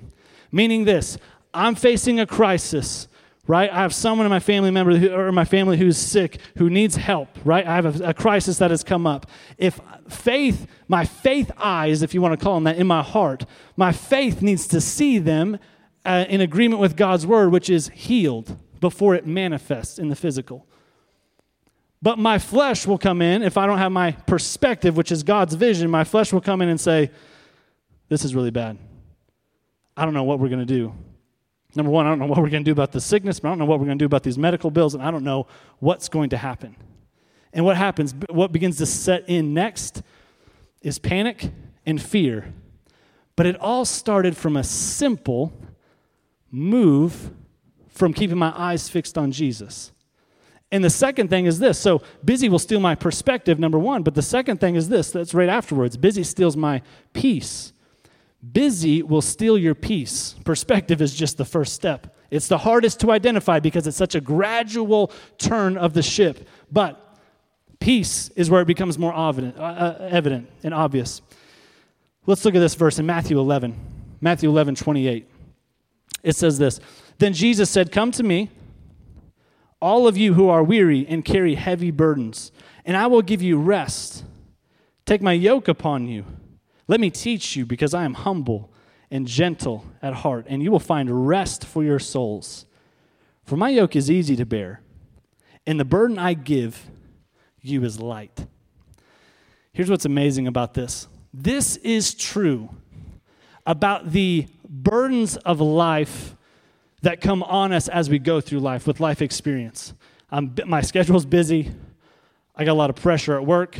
meaning 0.50 0.86
this 0.86 1.18
I'm 1.52 1.74
facing 1.74 2.18
a 2.18 2.26
crisis 2.26 3.06
right? 3.46 3.70
I 3.70 3.82
have 3.82 3.94
someone 3.94 4.26
in 4.26 4.30
my 4.30 4.40
family 4.40 4.70
member 4.70 4.96
who, 4.96 5.12
or 5.12 5.30
my 5.32 5.44
family 5.44 5.76
who's 5.76 5.98
sick, 5.98 6.38
who 6.56 6.70
needs 6.70 6.96
help, 6.96 7.28
right? 7.44 7.66
I 7.66 7.74
have 7.74 8.00
a, 8.00 8.08
a, 8.10 8.14
crisis 8.14 8.58
that 8.58 8.70
has 8.70 8.82
come 8.82 9.06
up. 9.06 9.26
If 9.58 9.80
faith, 10.08 10.66
my 10.88 11.04
faith 11.04 11.50
eyes, 11.58 12.02
if 12.02 12.14
you 12.14 12.22
want 12.22 12.38
to 12.38 12.42
call 12.42 12.54
them 12.54 12.64
that, 12.64 12.78
in 12.78 12.86
my 12.86 13.02
heart, 13.02 13.44
my 13.76 13.92
faith 13.92 14.40
needs 14.40 14.66
to 14.68 14.80
see 14.80 15.18
them 15.18 15.58
uh, 16.04 16.24
in 16.28 16.40
agreement 16.40 16.80
with 16.80 16.96
God's 16.96 17.26
word, 17.26 17.52
which 17.52 17.68
is 17.68 17.88
healed 17.88 18.56
before 18.80 19.14
it 19.14 19.26
manifests 19.26 19.98
in 19.98 20.08
the 20.08 20.16
physical. 20.16 20.66
But 22.00 22.18
my 22.18 22.38
flesh 22.38 22.86
will 22.86 22.98
come 22.98 23.22
in, 23.22 23.42
if 23.42 23.56
I 23.56 23.66
don't 23.66 23.78
have 23.78 23.92
my 23.92 24.12
perspective, 24.12 24.96
which 24.96 25.10
is 25.10 25.22
God's 25.22 25.54
vision, 25.54 25.90
my 25.90 26.04
flesh 26.04 26.32
will 26.32 26.42
come 26.42 26.60
in 26.60 26.68
and 26.68 26.78
say, 26.78 27.10
This 28.08 28.24
is 28.24 28.34
really 28.34 28.50
bad. 28.50 28.78
I 29.96 30.04
don't 30.04 30.12
know 30.12 30.24
what 30.24 30.38
we're 30.38 30.48
going 30.48 30.66
to 30.66 30.66
do. 30.66 30.92
Number 31.76 31.90
one, 31.90 32.06
I 32.06 32.10
don't 32.10 32.18
know 32.18 32.26
what 32.26 32.38
we're 32.38 32.50
going 32.50 32.64
to 32.64 32.68
do 32.68 32.72
about 32.72 32.92
the 32.92 33.00
sickness, 33.00 33.40
but 33.40 33.48
I 33.48 33.50
don't 33.50 33.58
know 33.58 33.64
what 33.64 33.80
we're 33.80 33.86
going 33.86 33.98
to 33.98 34.02
do 34.02 34.06
about 34.06 34.22
these 34.22 34.38
medical 34.38 34.70
bills, 34.70 34.94
and 34.94 35.02
I 35.02 35.10
don't 35.10 35.24
know 35.24 35.46
what's 35.80 36.08
going 36.08 36.30
to 36.30 36.36
happen. 36.36 36.76
And 37.52 37.64
what 37.64 37.76
happens, 37.76 38.14
what 38.28 38.52
begins 38.52 38.78
to 38.78 38.86
set 38.86 39.28
in 39.28 39.54
next 39.54 40.02
is 40.82 40.98
panic 40.98 41.50
and 41.86 42.00
fear. 42.00 42.52
But 43.36 43.46
it 43.46 43.56
all 43.60 43.84
started 43.84 44.36
from 44.36 44.56
a 44.56 44.64
simple 44.64 45.52
move 46.50 47.30
from 47.88 48.12
keeping 48.12 48.38
my 48.38 48.52
eyes 48.56 48.88
fixed 48.88 49.16
on 49.18 49.32
Jesus. 49.32 49.92
And 50.72 50.82
the 50.82 50.90
second 50.90 51.28
thing 51.28 51.46
is 51.46 51.60
this. 51.60 51.78
So 51.78 52.02
busy 52.24 52.48
will 52.48 52.58
steal 52.58 52.80
my 52.80 52.96
perspective, 52.96 53.60
number 53.60 53.78
one. 53.78 54.02
But 54.02 54.14
the 54.14 54.22
second 54.22 54.58
thing 54.58 54.74
is 54.74 54.88
this 54.88 55.12
that's 55.12 55.34
right 55.34 55.48
afterwards. 55.48 55.96
Busy 55.96 56.24
steals 56.24 56.56
my 56.56 56.82
peace. 57.12 57.72
Busy 58.52 59.02
will 59.02 59.22
steal 59.22 59.56
your 59.56 59.74
peace. 59.74 60.34
Perspective 60.44 61.00
is 61.00 61.14
just 61.14 61.38
the 61.38 61.44
first 61.44 61.72
step. 61.72 62.16
It's 62.30 62.48
the 62.48 62.58
hardest 62.58 63.00
to 63.00 63.10
identify 63.10 63.60
because 63.60 63.86
it's 63.86 63.96
such 63.96 64.14
a 64.14 64.20
gradual 64.20 65.12
turn 65.38 65.76
of 65.76 65.94
the 65.94 66.02
ship. 66.02 66.48
But 66.70 67.00
peace 67.78 68.28
is 68.30 68.50
where 68.50 68.60
it 68.60 68.66
becomes 68.66 68.98
more 68.98 69.16
evident, 69.16 69.56
uh, 69.56 69.62
uh 69.62 70.08
evident 70.10 70.50
and 70.62 70.74
obvious. 70.74 71.22
Let's 72.26 72.44
look 72.44 72.54
at 72.54 72.60
this 72.60 72.74
verse 72.74 72.98
in 72.98 73.06
Matthew 73.06 73.38
11. 73.38 73.76
Matthew 74.20 74.48
11, 74.48 74.74
28. 74.74 75.28
It 76.22 76.36
says 76.36 76.58
this 76.58 76.80
Then 77.18 77.32
Jesus 77.32 77.70
said, 77.70 77.92
Come 77.92 78.10
to 78.12 78.22
me, 78.22 78.50
all 79.80 80.08
of 80.08 80.16
you 80.16 80.34
who 80.34 80.48
are 80.48 80.62
weary 80.62 81.06
and 81.08 81.24
carry 81.24 81.54
heavy 81.54 81.90
burdens, 81.90 82.50
and 82.84 82.96
I 82.96 83.06
will 83.06 83.22
give 83.22 83.42
you 83.42 83.58
rest. 83.58 84.24
Take 85.06 85.20
my 85.20 85.32
yoke 85.32 85.68
upon 85.68 86.08
you 86.08 86.24
let 86.86 87.00
me 87.00 87.10
teach 87.10 87.56
you, 87.56 87.64
because 87.64 87.94
I 87.94 88.04
am 88.04 88.14
humble 88.14 88.72
and 89.10 89.26
gentle 89.26 89.84
at 90.02 90.14
heart, 90.14 90.46
and 90.48 90.62
you 90.62 90.70
will 90.70 90.80
find 90.80 91.28
rest 91.28 91.64
for 91.64 91.82
your 91.82 91.98
souls. 91.98 92.66
For 93.44 93.56
my 93.56 93.70
yoke 93.70 93.96
is 93.96 94.10
easy 94.10 94.36
to 94.36 94.46
bear, 94.46 94.80
and 95.66 95.78
the 95.78 95.84
burden 95.84 96.18
I 96.18 96.34
give 96.34 96.90
you 97.60 97.84
is 97.84 98.00
light. 98.00 98.46
Here's 99.72 99.90
what's 99.90 100.04
amazing 100.04 100.46
about 100.46 100.74
this 100.74 101.08
this 101.32 101.76
is 101.76 102.14
true 102.14 102.70
about 103.66 104.12
the 104.12 104.46
burdens 104.68 105.36
of 105.38 105.60
life 105.60 106.36
that 107.02 107.20
come 107.20 107.42
on 107.42 107.72
us 107.72 107.88
as 107.88 108.08
we 108.08 108.18
go 108.18 108.40
through 108.40 108.60
life 108.60 108.86
with 108.86 109.00
life 109.00 109.20
experience. 109.20 109.94
I'm, 110.30 110.54
my 110.66 110.80
schedule's 110.80 111.26
busy, 111.26 111.70
I 112.56 112.64
got 112.64 112.72
a 112.72 112.74
lot 112.74 112.90
of 112.90 112.96
pressure 112.96 113.34
at 113.34 113.44
work 113.44 113.78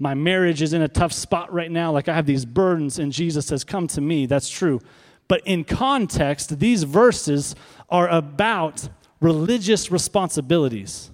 my 0.00 0.14
marriage 0.14 0.62
is 0.62 0.72
in 0.72 0.80
a 0.80 0.88
tough 0.88 1.12
spot 1.12 1.52
right 1.52 1.70
now. 1.70 1.92
Like 1.92 2.08
I 2.08 2.14
have 2.14 2.24
these 2.24 2.46
burdens, 2.46 2.98
and 2.98 3.12
Jesus 3.12 3.46
says, 3.46 3.62
Come 3.62 3.86
to 3.88 4.00
me. 4.00 4.26
That's 4.26 4.48
true. 4.48 4.80
But 5.28 5.42
in 5.44 5.62
context, 5.62 6.58
these 6.58 6.82
verses 6.82 7.54
are 7.90 8.08
about 8.08 8.88
religious 9.20 9.92
responsibilities. 9.92 11.10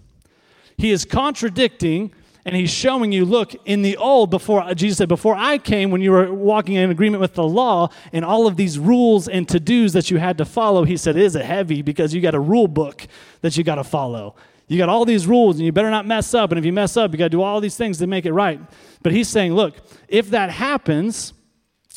He 0.79 0.93
is 0.93 1.05
contradicting 1.05 2.13
and 2.45 2.55
he's 2.55 2.71
showing 2.71 3.11
you 3.11 3.25
look 3.25 3.55
in 3.67 3.83
the 3.83 3.97
old 3.97 4.31
before 4.31 4.73
jesus 4.75 4.99
said 4.99 5.09
before 5.09 5.35
i 5.35 5.59
came 5.59 5.91
when 5.91 6.01
you 6.01 6.13
were 6.13 6.33
walking 6.33 6.77
in 6.77 6.91
agreement 6.93 7.21
with 7.21 7.35
the 7.35 7.43
law 7.43 7.89
and 8.13 8.25
all 8.25 8.47
of 8.47 8.57
these 8.57 8.79
rules 8.79 9.27
and 9.27 9.49
to-dos 9.49 9.93
that 9.95 10.13
you 10.13 10.19
had 10.19 10.39
to 10.39 10.45
follow 10.45 10.85
he 10.85 10.97
said 10.97 11.17
it 11.17 11.23
is 11.23 11.35
a 11.35 11.43
heavy 11.43 11.83
because 11.83 12.15
you 12.15 12.21
got 12.21 12.37
a 12.37 12.41
rule 12.41 12.69
book 12.69 13.09
that 13.41 13.57
you 13.57 13.65
got 13.65 13.75
to 13.75 13.85
follow 13.85 14.37
you 14.69 14.79
got 14.79 14.89
all 14.89 15.05
these 15.05 15.27
rules, 15.27 15.57
and 15.57 15.65
you 15.65 15.73
better 15.73 15.91
not 15.91 16.07
mess 16.07 16.35
up. 16.35 16.51
And 16.51 16.59
if 16.59 16.65
you 16.65 16.73
mess 16.73 16.97
up, 16.97 17.13
you 17.13 17.19
got 17.19 17.27
to 17.27 17.31
do 17.31 17.43
all 17.43 17.61
these 17.61 17.77
things 17.77 17.99
to 17.99 18.07
make 18.07 18.27
it 18.27 18.33
right. 18.33 18.61
But 19.03 19.13
he's 19.13 19.29
saying, 19.29 19.55
look, 19.55 19.77
if 20.09 20.31
that 20.31 20.51
happens, 20.51 21.33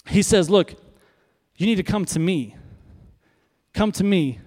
he 0.08 0.22
says, 0.22 0.50
look, 0.50 0.76
you 1.58 1.66
need 1.66 1.76
to 1.76 1.84
come 1.84 2.06
to 2.06 2.20
me. 2.20 2.56
Come 3.74 3.92
to 3.94 4.04
me. 4.04 4.40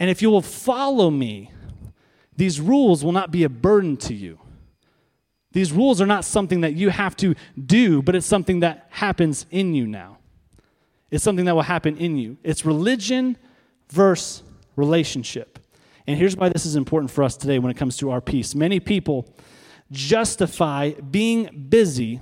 And 0.00 0.10
if 0.10 0.20
you 0.20 0.30
will 0.30 0.42
follow 0.42 1.10
me, 1.10 1.52
these 2.36 2.60
rules 2.60 3.04
will 3.04 3.12
not 3.12 3.30
be 3.30 3.44
a 3.44 3.48
burden 3.48 3.96
to 3.98 4.14
you. 4.14 4.38
These 5.52 5.72
rules 5.72 6.02
are 6.02 6.06
not 6.06 6.24
something 6.24 6.60
that 6.60 6.74
you 6.74 6.90
have 6.90 7.16
to 7.16 7.34
do, 7.64 8.02
but 8.02 8.14
it's 8.14 8.26
something 8.26 8.60
that 8.60 8.88
happens 8.90 9.46
in 9.50 9.74
you 9.74 9.86
now. 9.86 10.18
It's 11.10 11.24
something 11.24 11.46
that 11.46 11.54
will 11.54 11.62
happen 11.62 11.96
in 11.96 12.18
you. 12.18 12.36
It's 12.42 12.66
religion 12.66 13.38
versus 13.88 14.42
relationship. 14.74 15.58
And 16.06 16.18
here's 16.18 16.36
why 16.36 16.48
this 16.48 16.64
is 16.64 16.76
important 16.76 17.10
for 17.10 17.24
us 17.24 17.36
today 17.36 17.58
when 17.58 17.70
it 17.70 17.76
comes 17.76 17.96
to 17.98 18.10
our 18.10 18.20
peace. 18.20 18.54
Many 18.54 18.80
people 18.80 19.34
justify 19.90 20.92
being 20.92 21.66
busy 21.68 22.20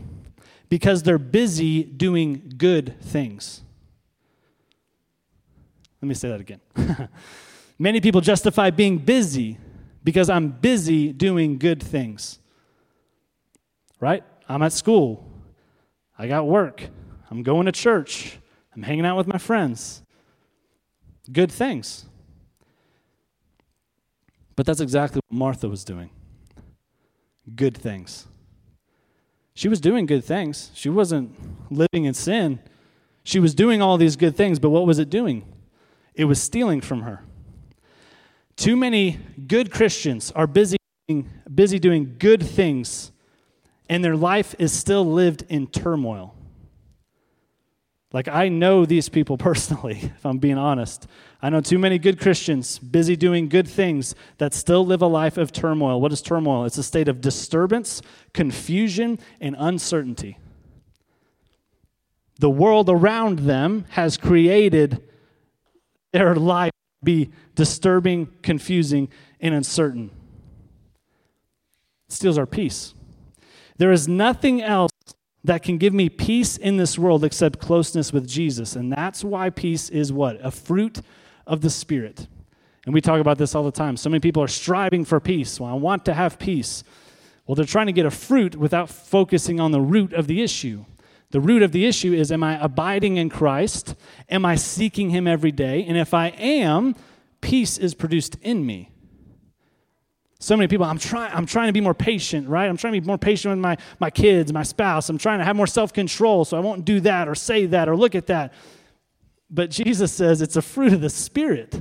because 0.69 1.03
they're 1.03 1.19
busy 1.19 1.83
doing 1.85 2.53
good 2.57 3.01
things. 3.01 3.63
Let 6.01 6.09
me 6.09 6.15
say 6.15 6.29
that 6.29 6.41
again. 6.41 6.61
Many 7.79 8.01
people 8.01 8.21
justify 8.21 8.71
being 8.71 8.99
busy 8.99 9.59
because 10.03 10.29
I'm 10.29 10.49
busy 10.49 11.13
doing 11.13 11.59
good 11.59 11.83
things. 11.83 12.39
Right? 14.01 14.23
I'm 14.49 14.63
at 14.63 14.73
school. 14.73 15.27
I 16.19 16.29
got 16.29 16.47
work. 16.47 16.83
I'm 17.31 17.43
going 17.43 17.67
to 17.67 17.73
church. 17.73 18.39
I'm 18.75 18.83
hanging 18.83 19.07
out 19.07 19.17
with 19.17 19.27
my 19.27 19.39
friends. 19.39 20.03
Good 21.31 21.51
things. 21.51 22.07
But 24.57 24.67
that's 24.67 24.81
exactly 24.81 25.21
what 25.29 25.37
Martha 25.37 25.69
was 25.69 25.85
doing 25.85 26.11
good 27.55 27.77
things. 27.77 28.27
She 29.55 29.69
was 29.69 29.81
doing 29.81 30.07
good 30.07 30.25
things. 30.25 30.71
She 30.75 30.89
wasn't 30.89 31.37
living 31.71 32.05
in 32.05 32.15
sin. 32.15 32.59
She 33.23 33.39
was 33.39 33.55
doing 33.55 33.81
all 33.81 33.97
these 33.97 34.17
good 34.17 34.37
things, 34.37 34.59
but 34.59 34.71
what 34.71 34.87
was 34.87 34.99
it 34.99 35.11
doing? 35.11 35.45
It 36.15 36.25
was 36.25 36.43
stealing 36.43 36.81
from 36.81 37.03
her. 37.03 37.23
Too 38.57 38.77
many 38.77 39.19
good 39.47 39.71
Christians 39.71 40.33
are 40.33 40.47
busy, 40.47 40.77
busy 41.53 41.79
doing 41.79 42.17
good 42.19 42.43
things, 42.43 43.13
and 43.89 44.05
their 44.05 44.17
life 44.17 44.55
is 44.59 44.73
still 44.73 45.05
lived 45.05 45.45
in 45.49 45.67
turmoil. 45.67 46.35
Like, 48.15 48.29
I 48.29 48.49
know 48.49 48.87
these 48.87 49.09
people 49.09 49.37
personally, 49.51 49.99
if 50.01 50.25
I'm 50.25 50.39
being 50.39 50.57
honest. 50.57 51.09
I 51.43 51.51
know 51.51 51.61
too 51.61 51.81
many 51.81 51.99
good 51.99 52.21
Christians 52.21 52.79
busy 52.79 53.17
doing 53.17 53.49
good 53.49 53.67
things 53.67 54.15
that 54.39 54.55
still 54.55 54.87
live 54.87 55.03
a 55.03 55.07
life 55.07 55.37
of 55.37 55.51
turmoil. 55.53 56.01
What 56.01 56.13
is 56.13 56.23
turmoil? 56.23 56.65
It's 56.65 56.79
a 56.79 56.85
state 56.85 57.09
of 57.09 57.21
disturbance, 57.21 58.01
confusion, 58.33 59.19
and 59.41 59.57
uncertainty. 59.59 60.39
The 62.39 62.49
world 62.49 62.89
around 62.89 63.41
them 63.41 63.85
has 63.91 64.17
created 64.17 65.03
their 66.13 66.37
life 66.37 66.71
to 66.71 67.05
be 67.05 67.31
disturbing, 67.57 68.29
confusing, 68.43 69.09
and 69.41 69.55
uncertain. 69.55 70.11
It 72.09 72.13
steals 72.13 72.39
our 72.39 72.47
peace. 72.47 72.95
There 73.77 73.91
is 73.91 74.07
nothing 74.07 74.63
else 74.63 74.93
that 75.45 75.63
can 75.63 75.77
give 75.77 75.93
me 75.93 76.09
peace 76.09 76.57
in 76.57 76.79
this 76.79 76.99
world 76.99 77.23
except 77.23 77.59
closeness 77.59 78.13
with 78.13 78.27
Jesus. 78.27 78.75
And 78.75 78.91
that's 78.91 79.23
why 79.23 79.51
peace 79.51 79.91
is 79.91 80.13
what? 80.13 80.45
A 80.45 80.51
fruit 80.51 81.01
of 81.47 81.61
the 81.61 81.71
Spirit. 81.71 82.27
And 82.87 82.95
we 82.95 83.03
talk 83.03 83.21
about 83.21 83.39
this 83.39 83.55
all 83.55 83.63
the 83.63 83.71
time. 83.71 83.97
So 83.97 84.09
many 84.09 84.21
people 84.21 84.43
are 84.43 84.49
striving 84.49 85.05
for 85.05 85.21
peace. 85.21 85.61
Well, 85.61 85.71
I 85.71 85.75
want 85.75 86.05
to 86.07 86.15
have 86.15 86.39
peace. 86.39 86.83
Well, 87.47 87.55
they're 87.55 87.67
trying 87.67 87.87
to 87.87 87.93
get 87.93 88.07
a 88.07 88.11
fruit 88.11 88.57
without 88.57 88.89
focusing 88.89 89.61
on 89.61 89.71
the 89.71 89.81
root 89.81 90.15
of 90.15 90.27
the 90.27 90.43
issue. 90.43 90.87
The 91.31 91.41
root 91.41 91.63
of 91.63 91.73
the 91.73 91.85
issue 91.85 92.15
is 92.15 92.33
Am 92.33 92.43
I 92.43 92.63
abiding 92.63 93.17
in 93.19 93.29
Christ? 93.29 93.95
Am 94.31 94.47
I 94.47 94.55
seeking 94.55 95.11
Him 95.11 95.27
every 95.27 95.53
day? 95.53 95.85
And 95.85 95.97
if 95.97 96.15
I 96.15 96.29
am, 96.29 96.95
peace 97.41 97.77
is 97.77 97.95
produced 97.95 98.37
in 98.41 98.65
me. 98.65 98.91
So 100.45 100.59
many 100.59 100.69
people, 100.69 100.85
I'm 100.85 100.99
trying, 100.99 101.33
I'm 101.33 101.47
trying 101.47 101.69
to 101.69 101.73
be 101.73 101.81
more 101.81 101.95
patient, 101.95 102.51
right? 102.51 102.69
I'm 102.69 102.77
trying 102.77 102.93
to 102.93 103.01
be 103.01 103.07
more 103.07 103.17
patient 103.17 103.53
with 103.53 103.61
my, 103.61 103.79
my 103.99 104.11
kids, 104.11 104.53
my 104.53 104.63
spouse. 104.63 105.09
I'm 105.09 105.17
trying 105.17 105.39
to 105.39 105.45
have 105.47 105.57
more 105.57 105.67
self 105.67 105.95
control 105.95 106.45
so 106.45 106.59
I 106.59 106.61
won't 106.61 106.85
do 106.85 107.01
that 107.01 107.29
or 107.29 107.35
say 107.35 107.65
that 107.65 107.89
or 107.89 107.97
look 107.97 108.15
at 108.15 108.27
that. 108.27 108.53
But 109.49 109.71
Jesus 109.71 110.13
says 110.13 110.43
it's 110.43 110.57
a 110.57 110.61
fruit 110.61 110.93
of 110.93 111.01
the 111.01 111.09
Spirit. 111.09 111.81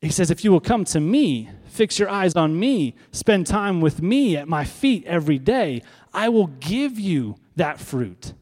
He 0.00 0.10
says, 0.10 0.30
if 0.30 0.44
you 0.44 0.52
will 0.52 0.60
come 0.60 0.84
to 0.84 1.00
me, 1.00 1.50
fix 1.64 1.98
your 1.98 2.08
eyes 2.08 2.36
on 2.36 2.56
me, 2.56 2.94
spend 3.10 3.48
time 3.48 3.80
with 3.80 4.00
me 4.00 4.36
at 4.36 4.46
my 4.46 4.64
feet 4.64 5.04
every 5.06 5.40
day, 5.40 5.82
I 6.14 6.28
will 6.28 6.46
give 6.46 7.00
you 7.00 7.34
that 7.56 7.80
fruit. 7.80 8.32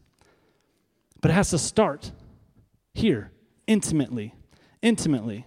But 1.23 1.31
it 1.31 1.35
has 1.35 1.49
to 1.49 1.59
start 1.59 2.13
here, 2.93 3.33
intimately. 3.67 4.35
Intimately. 4.83 5.47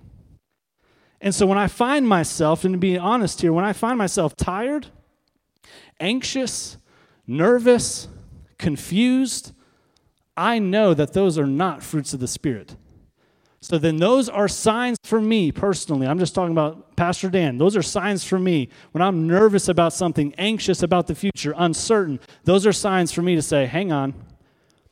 And 1.22 1.34
so 1.36 1.46
when 1.46 1.60
I 1.60 1.68
find 1.68 2.08
myself, 2.08 2.66
and 2.66 2.74
to 2.74 2.80
be 2.80 2.98
honest 2.98 3.42
here, 3.42 3.54
when 3.54 3.63
I 3.63 3.74
find 3.74 3.98
myself 3.98 4.36
tired, 4.36 4.88
anxious, 6.00 6.78
nervous, 7.28 8.08
confused, 8.58 9.54
I 10.36 10.58
know 10.58 10.96
that 10.96 11.13
those 11.13 11.38
are 11.38 11.46
not 11.46 11.84
fruits 11.84 12.13
of 12.13 12.20
the 12.20 12.28
Spirit. 12.28 12.75
So 13.63 13.78
then 13.78 13.98
those 13.98 14.28
are 14.28 14.48
signs 14.48 14.98
for 15.04 15.22
me 15.22 15.51
personally. 15.51 16.08
I'm 16.08 16.18
just 16.18 16.34
talking 16.34 16.51
about 16.51 16.96
Pastor 16.96 17.30
Dan. 17.30 17.60
Those 17.60 17.78
are 17.78 17.84
signs 17.84 18.24
for 18.24 18.40
me 18.40 18.70
when 18.92 19.04
I'm 19.04 19.28
nervous 19.28 19.68
about 19.68 19.94
something, 19.94 20.34
anxious 20.40 20.82
about 20.82 21.06
the 21.06 21.13
future, 21.13 21.54
uncertain. 21.56 22.20
Those 22.44 22.66
are 22.66 22.74
signs 22.74 23.12
for 23.12 23.22
me 23.22 23.36
to 23.36 23.42
say, 23.44 23.68
hang 23.68 23.92
on, 23.92 24.16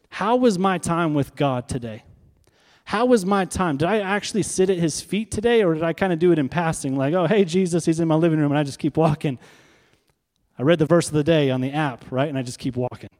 how 0.10 0.36
was 0.36 0.60
my 0.60 0.78
time 0.78 1.16
with 1.16 1.36
God 1.36 1.68
today? 1.68 2.04
How 2.89 3.05
was 3.05 3.24
my 3.24 3.46
time? 3.46 3.77
Did 3.77 3.88
I 3.88 4.00
actually 4.00 4.41
sit 4.41 4.72
at 4.72 4.79
his 4.79 5.00
feet 5.00 5.29
today 5.29 5.62
or 5.62 5.75
did 5.75 5.84
I 5.84 5.93
kind 5.93 6.12
of 6.12 6.17
do 6.17 6.31
it 6.31 6.39
in 6.39 6.50
passing? 6.50 6.96
Like, 6.96 7.13
oh, 7.13 7.27
hey, 7.27 7.46
Jesus, 7.46 7.86
he's 7.86 8.00
in 8.00 8.08
my 8.08 8.15
living 8.15 8.39
room 8.39 8.51
and 8.51 8.58
I 8.58 8.63
just 8.63 8.79
keep 8.79 8.98
walking. 8.98 9.38
I 10.58 10.63
read 10.63 10.79
the 10.79 10.88
verse 10.88 11.05
of 11.08 11.13
the 11.13 11.24
day 11.24 11.51
on 11.51 11.62
the 11.62 11.72
app, 11.72 12.03
right? 12.10 12.27
And 12.27 12.36
I 12.36 12.41
just 12.41 12.58
keep 12.58 12.75
walking. 12.75 13.12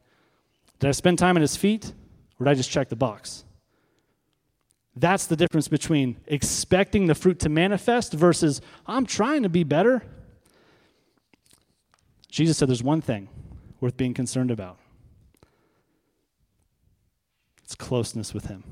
Did 0.80 0.88
I 0.88 0.90
spend 0.90 1.20
time 1.20 1.36
at 1.36 1.40
his 1.42 1.56
feet 1.56 1.92
or 2.40 2.46
did 2.46 2.50
I 2.50 2.54
just 2.54 2.68
check 2.68 2.88
the 2.88 2.96
box? 2.96 3.44
That's 4.96 5.26
the 5.26 5.36
difference 5.36 5.68
between 5.68 6.16
expecting 6.26 7.06
the 7.06 7.14
fruit 7.14 7.38
to 7.38 7.48
manifest 7.48 8.12
versus 8.12 8.60
I'm 8.88 9.06
trying 9.06 9.44
to 9.44 9.48
be 9.48 9.62
better. 9.62 10.02
Jesus 12.28 12.58
said 12.58 12.68
there's 12.68 12.82
one 12.82 13.02
thing 13.02 13.28
worth 13.80 13.96
being 13.96 14.14
concerned 14.14 14.50
about 14.50 14.80
it's 17.62 17.76
closeness 17.76 18.34
with 18.34 18.46
Him. 18.46 18.64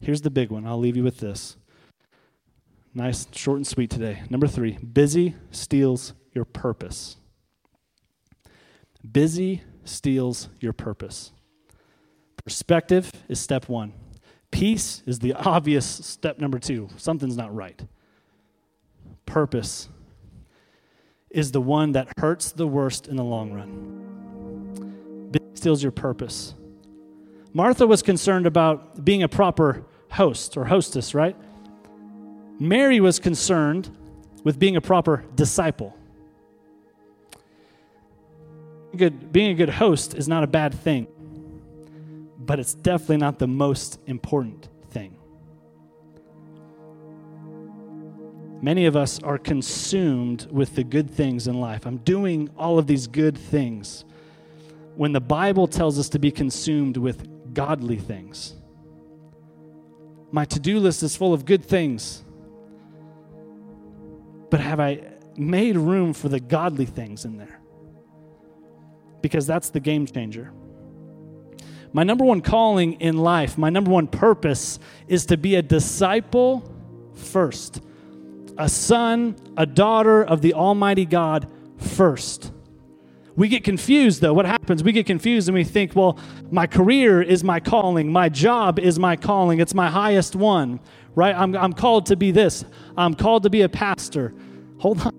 Here's 0.00 0.22
the 0.22 0.30
big 0.30 0.50
one. 0.50 0.66
I'll 0.66 0.78
leave 0.78 0.96
you 0.96 1.04
with 1.04 1.18
this. 1.18 1.56
Nice, 2.94 3.26
short, 3.32 3.58
and 3.58 3.66
sweet 3.66 3.90
today. 3.90 4.22
Number 4.30 4.46
three 4.46 4.78
busy 4.78 5.36
steals 5.50 6.14
your 6.32 6.44
purpose. 6.44 7.16
Busy 9.10 9.62
steals 9.84 10.48
your 10.58 10.72
purpose. 10.72 11.32
Perspective 12.44 13.10
is 13.28 13.38
step 13.38 13.68
one. 13.68 13.92
Peace 14.50 15.02
is 15.06 15.18
the 15.20 15.32
obvious 15.46 15.86
step 15.86 16.38
number 16.38 16.58
two. 16.58 16.88
Something's 16.96 17.36
not 17.36 17.54
right. 17.54 17.80
Purpose 19.26 19.88
is 21.30 21.52
the 21.52 21.60
one 21.60 21.92
that 21.92 22.08
hurts 22.18 22.50
the 22.50 22.66
worst 22.66 23.06
in 23.06 23.16
the 23.16 23.24
long 23.24 23.52
run. 23.52 25.30
It 25.32 25.42
steals 25.56 25.82
your 25.82 25.92
purpose. 25.92 26.54
Martha 27.52 27.86
was 27.86 28.02
concerned 28.02 28.46
about 28.46 29.04
being 29.04 29.22
a 29.22 29.28
proper 29.28 29.84
host 30.10 30.56
or 30.56 30.64
hostess, 30.64 31.14
right? 31.14 31.36
Mary 32.58 33.00
was 33.00 33.18
concerned 33.18 33.90
with 34.44 34.58
being 34.58 34.76
a 34.76 34.80
proper 34.80 35.24
disciple. 35.34 35.96
Good, 38.96 39.32
being 39.32 39.52
a 39.52 39.54
good 39.54 39.70
host 39.70 40.14
is 40.14 40.28
not 40.28 40.42
a 40.42 40.46
bad 40.46 40.74
thing 40.74 41.06
but 42.50 42.58
it's 42.58 42.74
definitely 42.74 43.18
not 43.18 43.38
the 43.38 43.46
most 43.46 44.00
important 44.06 44.68
thing. 44.90 45.16
Many 48.60 48.86
of 48.86 48.96
us 48.96 49.22
are 49.22 49.38
consumed 49.38 50.48
with 50.50 50.74
the 50.74 50.82
good 50.82 51.08
things 51.08 51.46
in 51.46 51.60
life. 51.60 51.86
I'm 51.86 51.98
doing 51.98 52.50
all 52.58 52.78
of 52.78 52.86
these 52.86 53.06
good 53.06 53.38
things. 53.38 54.04
When 54.96 55.12
the 55.12 55.20
Bible 55.20 55.68
tells 55.68 55.98
us 55.98 56.08
to 56.08 56.18
be 56.18 56.32
consumed 56.32 56.96
with 56.96 57.54
godly 57.54 57.98
things, 57.98 58.56
my 60.32 60.44
to 60.46 60.60
do 60.60 60.78
list 60.78 61.02
is 61.02 61.16
full 61.16 61.34
of 61.34 61.44
good 61.44 61.64
things. 61.64 62.24
But 64.50 64.60
have 64.60 64.80
I 64.80 65.02
made 65.36 65.76
room 65.76 66.12
for 66.12 66.28
the 66.28 66.40
godly 66.40 66.86
things 66.86 67.24
in 67.24 67.36
there? 67.36 67.60
Because 69.22 69.46
that's 69.46 69.70
the 69.70 69.80
game 69.80 70.06
changer. 70.06 70.52
My 71.92 72.04
number 72.04 72.24
one 72.24 72.40
calling 72.40 72.94
in 73.00 73.18
life, 73.18 73.58
my 73.58 73.70
number 73.70 73.90
one 73.90 74.06
purpose 74.06 74.78
is 75.08 75.26
to 75.26 75.36
be 75.36 75.56
a 75.56 75.62
disciple 75.62 76.62
first, 77.14 77.82
a 78.56 78.68
son, 78.68 79.36
a 79.56 79.66
daughter 79.66 80.22
of 80.22 80.40
the 80.40 80.54
Almighty 80.54 81.04
God 81.04 81.50
first. 81.76 82.52
We 83.40 83.48
get 83.48 83.64
confused 83.64 84.20
though. 84.20 84.34
What 84.34 84.44
happens? 84.44 84.84
We 84.84 84.92
get 84.92 85.06
confused 85.06 85.48
and 85.48 85.54
we 85.54 85.64
think, 85.64 85.96
well, 85.96 86.18
my 86.50 86.66
career 86.66 87.22
is 87.22 87.42
my 87.42 87.58
calling, 87.58 88.12
my 88.12 88.28
job 88.28 88.78
is 88.78 88.98
my 88.98 89.16
calling, 89.16 89.60
it's 89.60 89.72
my 89.72 89.88
highest 89.88 90.36
one, 90.36 90.78
right? 91.14 91.34
I'm, 91.34 91.56
I'm 91.56 91.72
called 91.72 92.04
to 92.06 92.16
be 92.16 92.32
this, 92.32 92.66
I'm 92.98 93.14
called 93.14 93.44
to 93.44 93.50
be 93.50 93.62
a 93.62 93.68
pastor. 93.70 94.34
Hold 94.80 95.00
on. 95.00 95.14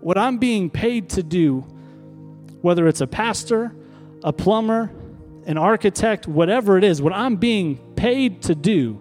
What 0.00 0.18
I'm 0.18 0.36
being 0.36 0.68
paid 0.68 1.08
to 1.10 1.22
do 1.22 1.62
whether 2.60 2.86
it's 2.88 3.00
a 3.00 3.06
pastor, 3.06 3.74
a 4.22 4.32
plumber, 4.32 4.90
an 5.46 5.56
architect, 5.56 6.28
whatever 6.28 6.76
it 6.76 6.84
is, 6.84 7.00
what 7.00 7.14
I'm 7.14 7.36
being 7.36 7.78
paid 7.94 8.42
to 8.42 8.54
do 8.54 9.00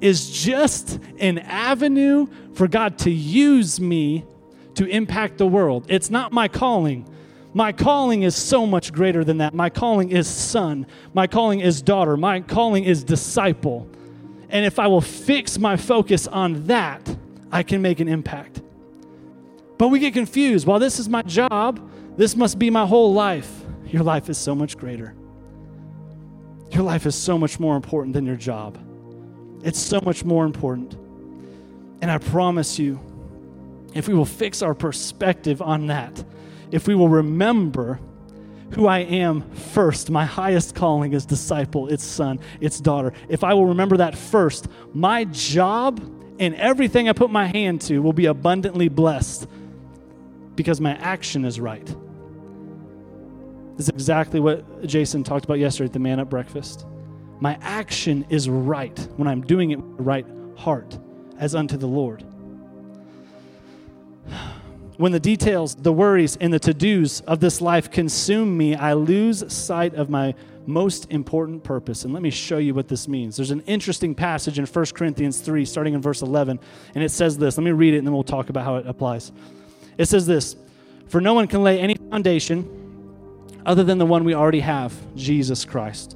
is 0.00 0.30
just 0.30 0.98
an 1.18 1.40
avenue 1.40 2.26
for 2.54 2.68
God 2.68 2.96
to 3.00 3.10
use 3.10 3.78
me 3.78 4.24
to 4.80 4.86
impact 4.86 5.36
the 5.36 5.46
world. 5.46 5.84
It's 5.90 6.08
not 6.08 6.32
my 6.32 6.48
calling. 6.48 7.06
My 7.52 7.70
calling 7.70 8.22
is 8.22 8.34
so 8.34 8.64
much 8.64 8.94
greater 8.94 9.24
than 9.24 9.36
that. 9.36 9.52
My 9.52 9.68
calling 9.68 10.10
is 10.10 10.26
son. 10.26 10.86
My 11.12 11.26
calling 11.26 11.60
is 11.60 11.82
daughter. 11.82 12.16
My 12.16 12.40
calling 12.40 12.84
is 12.84 13.04
disciple. 13.04 13.86
And 14.48 14.64
if 14.64 14.78
I 14.78 14.86
will 14.86 15.02
fix 15.02 15.58
my 15.58 15.76
focus 15.76 16.26
on 16.26 16.66
that, 16.68 17.14
I 17.52 17.62
can 17.62 17.82
make 17.82 18.00
an 18.00 18.08
impact. 18.08 18.62
But 19.76 19.88
we 19.88 19.98
get 19.98 20.14
confused. 20.14 20.66
While 20.66 20.78
this 20.78 20.98
is 20.98 21.10
my 21.10 21.20
job, 21.20 21.86
this 22.16 22.34
must 22.34 22.58
be 22.58 22.70
my 22.70 22.86
whole 22.86 23.12
life. 23.12 23.52
Your 23.84 24.02
life 24.02 24.30
is 24.30 24.38
so 24.38 24.54
much 24.54 24.78
greater. 24.78 25.14
Your 26.70 26.84
life 26.84 27.04
is 27.04 27.14
so 27.14 27.36
much 27.36 27.60
more 27.60 27.76
important 27.76 28.14
than 28.14 28.24
your 28.24 28.36
job. 28.36 28.78
It's 29.62 29.78
so 29.78 30.00
much 30.02 30.24
more 30.24 30.46
important. 30.46 30.94
And 32.00 32.10
I 32.10 32.16
promise 32.16 32.78
you, 32.78 32.98
if 33.94 34.08
we 34.08 34.14
will 34.14 34.24
fix 34.24 34.62
our 34.62 34.74
perspective 34.74 35.60
on 35.60 35.86
that, 35.88 36.24
if 36.70 36.86
we 36.86 36.94
will 36.94 37.08
remember 37.08 38.00
who 38.72 38.86
I 38.86 38.98
am 39.00 39.42
first, 39.50 40.10
my 40.10 40.24
highest 40.24 40.74
calling 40.74 41.12
is 41.12 41.26
disciple, 41.26 41.88
it's 41.88 42.04
son, 42.04 42.38
it's 42.60 42.80
daughter. 42.80 43.12
If 43.28 43.42
I 43.42 43.54
will 43.54 43.66
remember 43.66 43.96
that 43.96 44.16
first, 44.16 44.68
my 44.94 45.24
job 45.24 46.00
and 46.38 46.54
everything 46.54 47.08
I 47.08 47.12
put 47.12 47.30
my 47.30 47.46
hand 47.46 47.80
to 47.82 47.98
will 48.00 48.12
be 48.12 48.26
abundantly 48.26 48.88
blessed 48.88 49.48
because 50.54 50.80
my 50.80 50.94
action 50.96 51.44
is 51.44 51.58
right. 51.58 51.84
This 53.76 53.86
is 53.86 53.88
exactly 53.88 54.40
what 54.40 54.86
Jason 54.86 55.24
talked 55.24 55.44
about 55.44 55.58
yesterday 55.58 55.86
at 55.86 55.92
the 55.92 55.98
Man 55.98 56.20
Up 56.20 56.30
Breakfast. 56.30 56.86
My 57.40 57.58
action 57.62 58.26
is 58.28 58.48
right 58.48 58.98
when 59.16 59.26
I'm 59.26 59.40
doing 59.40 59.70
it 59.70 59.80
with 59.80 59.96
the 59.96 60.02
right 60.02 60.26
heart, 60.56 60.98
as 61.38 61.54
unto 61.54 61.76
the 61.76 61.86
Lord. 61.86 62.24
When 65.00 65.12
the 65.12 65.18
details, 65.18 65.74
the 65.76 65.94
worries, 65.94 66.36
and 66.42 66.52
the 66.52 66.58
to 66.58 66.74
dos 66.74 67.22
of 67.22 67.40
this 67.40 67.62
life 67.62 67.90
consume 67.90 68.54
me, 68.54 68.74
I 68.74 68.92
lose 68.92 69.50
sight 69.50 69.94
of 69.94 70.10
my 70.10 70.34
most 70.66 71.06
important 71.10 71.64
purpose. 71.64 72.04
And 72.04 72.12
let 72.12 72.22
me 72.22 72.28
show 72.28 72.58
you 72.58 72.74
what 72.74 72.86
this 72.86 73.08
means. 73.08 73.34
There's 73.34 73.50
an 73.50 73.62
interesting 73.62 74.14
passage 74.14 74.58
in 74.58 74.66
1 74.66 74.84
Corinthians 74.92 75.40
3, 75.40 75.64
starting 75.64 75.94
in 75.94 76.02
verse 76.02 76.20
11, 76.20 76.60
and 76.94 77.02
it 77.02 77.08
says 77.08 77.38
this. 77.38 77.56
Let 77.56 77.64
me 77.64 77.70
read 77.70 77.94
it, 77.94 77.96
and 77.96 78.06
then 78.06 78.12
we'll 78.12 78.24
talk 78.24 78.50
about 78.50 78.66
how 78.66 78.76
it 78.76 78.86
applies. 78.86 79.32
It 79.96 80.04
says 80.04 80.26
this 80.26 80.54
For 81.08 81.22
no 81.22 81.32
one 81.32 81.46
can 81.46 81.62
lay 81.62 81.80
any 81.80 81.94
foundation 81.94 82.68
other 83.64 83.84
than 83.84 83.96
the 83.96 84.04
one 84.04 84.24
we 84.24 84.34
already 84.34 84.60
have, 84.60 84.92
Jesus 85.16 85.64
Christ. 85.64 86.14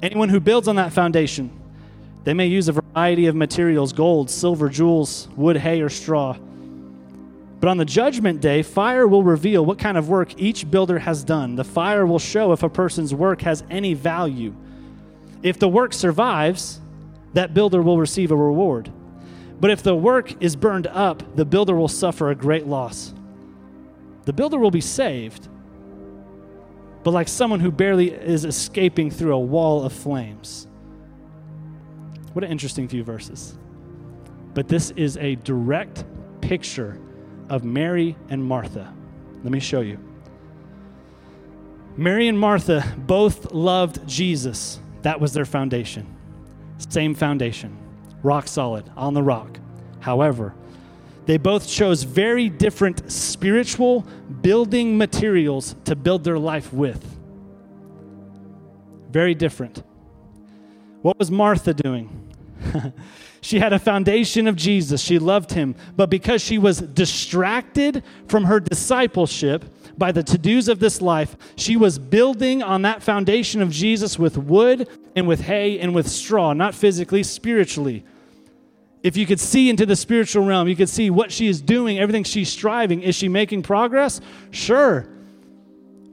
Anyone 0.00 0.28
who 0.28 0.38
builds 0.38 0.68
on 0.68 0.76
that 0.76 0.92
foundation, 0.92 1.50
they 2.22 2.34
may 2.34 2.46
use 2.46 2.68
a 2.68 2.72
variety 2.72 3.26
of 3.26 3.34
materials 3.34 3.92
gold, 3.92 4.30
silver, 4.30 4.68
jewels, 4.68 5.26
wood, 5.34 5.56
hay, 5.56 5.80
or 5.80 5.88
straw. 5.88 6.36
But 7.60 7.68
on 7.68 7.76
the 7.76 7.84
judgment 7.84 8.40
day, 8.40 8.62
fire 8.62 9.06
will 9.06 9.22
reveal 9.22 9.64
what 9.64 9.78
kind 9.78 9.98
of 9.98 10.08
work 10.08 10.40
each 10.40 10.70
builder 10.70 10.98
has 10.98 11.22
done. 11.22 11.56
The 11.56 11.64
fire 11.64 12.06
will 12.06 12.18
show 12.18 12.52
if 12.52 12.62
a 12.62 12.70
person's 12.70 13.14
work 13.14 13.42
has 13.42 13.62
any 13.70 13.92
value. 13.92 14.54
If 15.42 15.58
the 15.58 15.68
work 15.68 15.92
survives, 15.92 16.80
that 17.34 17.52
builder 17.52 17.82
will 17.82 17.98
receive 17.98 18.30
a 18.30 18.36
reward. 18.36 18.90
But 19.60 19.70
if 19.70 19.82
the 19.82 19.94
work 19.94 20.42
is 20.42 20.56
burned 20.56 20.86
up, 20.86 21.36
the 21.36 21.44
builder 21.44 21.76
will 21.76 21.88
suffer 21.88 22.30
a 22.30 22.34
great 22.34 22.66
loss. 22.66 23.12
The 24.24 24.32
builder 24.32 24.58
will 24.58 24.70
be 24.70 24.80
saved, 24.80 25.48
but 27.02 27.10
like 27.10 27.28
someone 27.28 27.60
who 27.60 27.70
barely 27.70 28.10
is 28.10 28.46
escaping 28.46 29.10
through 29.10 29.34
a 29.34 29.38
wall 29.38 29.84
of 29.84 29.92
flames. 29.92 30.66
What 32.32 32.44
an 32.44 32.50
interesting 32.50 32.88
few 32.88 33.04
verses. 33.04 33.58
But 34.54 34.68
this 34.68 34.92
is 34.92 35.18
a 35.18 35.34
direct 35.36 36.04
picture 36.40 36.98
of 37.50 37.64
Mary 37.64 38.16
and 38.30 38.42
Martha. 38.42 38.94
Let 39.42 39.52
me 39.52 39.60
show 39.60 39.80
you. 39.80 39.98
Mary 41.96 42.28
and 42.28 42.38
Martha 42.38 42.84
both 42.96 43.52
loved 43.52 44.06
Jesus. 44.08 44.80
That 45.02 45.20
was 45.20 45.34
their 45.34 45.44
foundation. 45.44 46.06
Same 46.78 47.14
foundation, 47.14 47.76
rock 48.22 48.48
solid, 48.48 48.90
on 48.96 49.12
the 49.12 49.22
rock. 49.22 49.58
However, 49.98 50.54
they 51.26 51.36
both 51.36 51.68
chose 51.68 52.04
very 52.04 52.48
different 52.48 53.10
spiritual 53.10 54.06
building 54.40 54.96
materials 54.96 55.76
to 55.84 55.94
build 55.94 56.24
their 56.24 56.38
life 56.38 56.72
with. 56.72 57.04
Very 59.10 59.34
different. 59.34 59.82
What 61.02 61.18
was 61.18 61.30
Martha 61.30 61.74
doing? 61.74 62.32
she 63.40 63.58
had 63.58 63.72
a 63.72 63.78
foundation 63.78 64.46
of 64.46 64.56
Jesus. 64.56 65.00
She 65.00 65.18
loved 65.18 65.52
him. 65.52 65.74
But 65.96 66.10
because 66.10 66.42
she 66.42 66.58
was 66.58 66.80
distracted 66.80 68.04
from 68.28 68.44
her 68.44 68.60
discipleship 68.60 69.64
by 69.96 70.12
the 70.12 70.22
to 70.22 70.38
dos 70.38 70.68
of 70.68 70.78
this 70.78 71.00
life, 71.00 71.36
she 71.56 71.76
was 71.76 71.98
building 71.98 72.62
on 72.62 72.82
that 72.82 73.02
foundation 73.02 73.62
of 73.62 73.70
Jesus 73.70 74.18
with 74.18 74.36
wood 74.36 74.88
and 75.16 75.26
with 75.26 75.40
hay 75.40 75.78
and 75.78 75.94
with 75.94 76.08
straw, 76.08 76.52
not 76.52 76.74
physically, 76.74 77.22
spiritually. 77.22 78.04
If 79.02 79.16
you 79.16 79.26
could 79.26 79.40
see 79.40 79.70
into 79.70 79.86
the 79.86 79.96
spiritual 79.96 80.44
realm, 80.44 80.68
you 80.68 80.76
could 80.76 80.90
see 80.90 81.08
what 81.08 81.32
she 81.32 81.48
is 81.48 81.62
doing, 81.62 81.98
everything 81.98 82.24
she's 82.24 82.50
striving. 82.50 83.02
Is 83.02 83.14
she 83.14 83.28
making 83.28 83.62
progress? 83.62 84.20
Sure. 84.50 85.08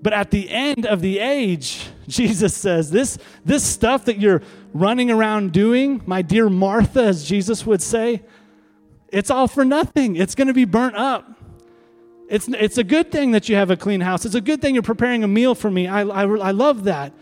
But 0.02 0.14
at 0.14 0.32
the 0.32 0.50
end 0.50 0.86
of 0.86 1.02
the 1.02 1.20
age, 1.20 1.86
Jesus 2.08 2.56
says, 2.56 2.90
this, 2.90 3.18
this 3.44 3.64
stuff 3.64 4.06
that 4.06 4.20
you're 4.20 4.42
running 4.74 5.12
around 5.12 5.52
doing, 5.52 6.02
my 6.06 6.22
dear 6.22 6.50
Martha, 6.50 7.04
as 7.04 7.26
Jesus 7.26 7.66
would 7.66 7.82
say, 7.82 8.24
it's 9.10 9.30
all 9.30 9.48
for 9.48 9.64
nothing. 9.64 10.16
It's 10.16 10.36
going 10.36 10.48
to 10.48 10.54
be 10.54 10.66
burnt 10.66 10.96
up. 10.96 11.32
It's, 12.30 12.48
it's 12.50 12.78
a 12.78 12.84
good 12.84 13.12
thing 13.12 13.32
that 13.32 13.48
you 13.48 13.56
have 13.56 13.72
a 13.72 13.78
clean 13.78 14.02
house. 14.02 14.26
It's 14.26 14.36
a 14.36 14.42
good 14.42 14.62
thing 14.62 14.76
you're 14.76 14.84
preparing 14.84 15.24
a 15.24 15.28
meal 15.28 15.56
for 15.56 15.72
me. 15.72 15.88
I, 15.88 16.02
I, 16.02 16.24
I 16.24 16.52
love 16.52 16.84
that. 16.84 17.14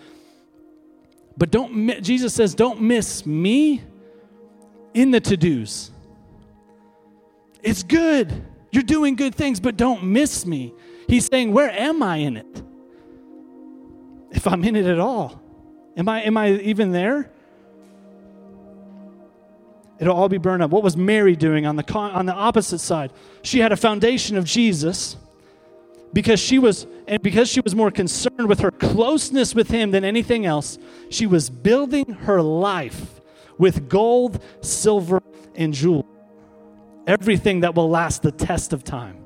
But 1.38 1.52
don't, 1.52 2.02
Jesus 2.02 2.34
says, 2.34 2.56
don't 2.56 2.82
miss 2.82 3.26
me 3.26 3.84
in 4.94 5.12
the 5.12 5.20
to 5.20 5.38
dos. 5.38 5.92
It's 7.62 7.84
good. 7.84 8.44
You're 8.72 8.84
doing 8.84 9.16
good 9.16 9.36
things, 9.36 9.60
but 9.60 9.78
don't 9.78 10.04
miss 10.04 10.46
me. 10.46 10.74
He's 11.08 11.28
saying, 11.28 11.54
Where 11.54 11.70
am 11.70 12.02
I 12.02 12.18
in 12.18 12.38
it? 12.38 12.64
If 14.32 14.48
I'm 14.48 14.64
in 14.64 14.76
it 14.76 14.86
at 14.86 15.00
all, 15.00 15.42
am 15.96 16.10
I, 16.10 16.22
am 16.24 16.38
I 16.38 16.54
even 16.54 16.92
there? 16.92 17.32
It'll 20.00 20.16
all 20.16 20.30
be 20.30 20.38
burned 20.38 20.62
up. 20.62 20.72
What 20.72 20.84
was 20.84 20.98
Mary 20.98 21.36
doing 21.36 21.66
on 21.66 21.76
the, 21.76 21.84
con- 21.84 22.12
on 22.12 22.26
the 22.26 22.34
opposite 22.34 22.80
side? 22.80 23.14
She 23.44 23.60
had 23.60 23.72
a 23.72 23.78
foundation 23.78 24.36
of 24.38 24.44
Jesus 24.44 25.16
because 26.16 26.40
she 26.40 26.58
was 26.60 26.88
and 27.08 27.22
because 27.22 27.50
she 27.50 27.60
was 27.60 27.76
more 27.76 27.92
concerned 27.92 28.48
with 28.48 28.62
her 28.62 28.72
closeness 28.72 29.54
with 29.54 29.70
him 29.70 29.92
than 29.92 30.04
anything 30.04 30.46
else 30.46 30.80
she 31.10 31.28
was 31.28 31.50
building 31.50 32.14
her 32.14 32.42
life 32.42 33.20
with 33.58 33.90
gold 33.90 34.42
silver 34.62 35.22
and 35.56 35.74
jewels 35.74 36.06
everything 37.06 37.60
that 37.60 37.76
will 37.76 37.90
last 37.90 38.22
the 38.22 38.32
test 38.32 38.72
of 38.72 38.84
time 38.84 39.18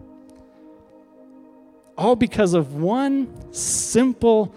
all 1.95 2.15
because 2.15 2.55
of 2.55 2.73
one 2.73 3.53
simple 3.53 4.53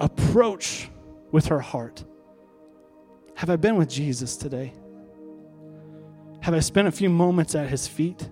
approach 0.00 0.88
with 1.30 1.46
her 1.46 1.60
heart 1.60 2.02
have 3.36 3.48
I 3.48 3.56
been 3.56 3.76
with 3.76 3.88
Jesus 3.88 4.36
today? 4.36 4.72
Have 6.40 6.54
I 6.54 6.60
spent 6.60 6.88
a 6.88 6.92
few 6.92 7.08
moments 7.08 7.54
at 7.54 7.68
his 7.68 7.86
feet? 7.86 8.28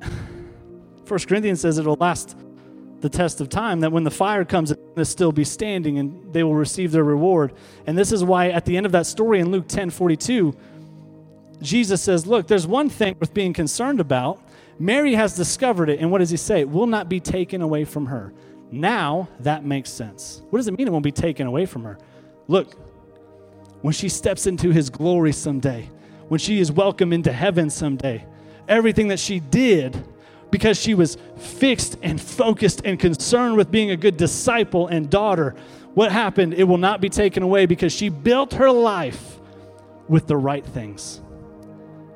First 1.04 1.28
Corinthians 1.28 1.60
says 1.60 1.78
it'll 1.78 1.96
last 2.00 2.36
the 3.04 3.10
test 3.10 3.42
of 3.42 3.50
time, 3.50 3.80
that 3.80 3.92
when 3.92 4.02
the 4.02 4.10
fire 4.10 4.46
comes, 4.46 4.70
it'll 4.70 5.04
still 5.04 5.30
be 5.30 5.44
standing 5.44 5.98
and 5.98 6.32
they 6.32 6.42
will 6.42 6.54
receive 6.54 6.90
their 6.90 7.04
reward. 7.04 7.52
And 7.86 7.98
this 7.98 8.12
is 8.12 8.24
why 8.24 8.48
at 8.48 8.64
the 8.64 8.78
end 8.78 8.86
of 8.86 8.92
that 8.92 9.04
story 9.04 9.40
in 9.40 9.50
Luke 9.50 9.68
10 9.68 9.90
42, 9.90 10.56
Jesus 11.60 12.00
says, 12.00 12.26
Look, 12.26 12.46
there's 12.46 12.66
one 12.66 12.88
thing 12.88 13.14
worth 13.20 13.34
being 13.34 13.52
concerned 13.52 14.00
about. 14.00 14.40
Mary 14.78 15.14
has 15.14 15.36
discovered 15.36 15.90
it, 15.90 16.00
and 16.00 16.10
what 16.10 16.18
does 16.18 16.30
he 16.30 16.38
say? 16.38 16.60
It 16.60 16.70
will 16.70 16.86
not 16.86 17.10
be 17.10 17.20
taken 17.20 17.60
away 17.60 17.84
from 17.84 18.06
her. 18.06 18.32
Now 18.70 19.28
that 19.40 19.64
makes 19.64 19.90
sense. 19.90 20.42
What 20.50 20.58
does 20.58 20.68
it 20.68 20.76
mean 20.76 20.88
it 20.88 20.90
won't 20.90 21.04
be 21.04 21.12
taken 21.12 21.46
away 21.46 21.66
from 21.66 21.84
her? 21.84 21.98
Look, 22.48 22.74
when 23.82 23.92
she 23.92 24.08
steps 24.08 24.46
into 24.46 24.70
his 24.70 24.90
glory 24.90 25.32
someday, 25.32 25.88
when 26.28 26.38
she 26.38 26.60
is 26.60 26.72
welcome 26.72 27.12
into 27.12 27.32
heaven 27.32 27.70
someday, 27.70 28.24
everything 28.68 29.08
that 29.08 29.18
she 29.18 29.40
did 29.40 30.02
because 30.50 30.80
she 30.80 30.94
was 30.94 31.18
fixed 31.36 31.98
and 32.02 32.20
focused 32.20 32.82
and 32.84 32.98
concerned 32.98 33.56
with 33.56 33.70
being 33.70 33.90
a 33.90 33.96
good 33.96 34.16
disciple 34.16 34.86
and 34.86 35.10
daughter, 35.10 35.54
what 35.94 36.12
happened? 36.12 36.54
It 36.54 36.64
will 36.64 36.78
not 36.78 37.00
be 37.00 37.08
taken 37.08 37.42
away 37.42 37.66
because 37.66 37.92
she 37.92 38.08
built 38.08 38.54
her 38.54 38.70
life 38.70 39.38
with 40.08 40.26
the 40.26 40.36
right 40.36 40.64
things. 40.64 41.20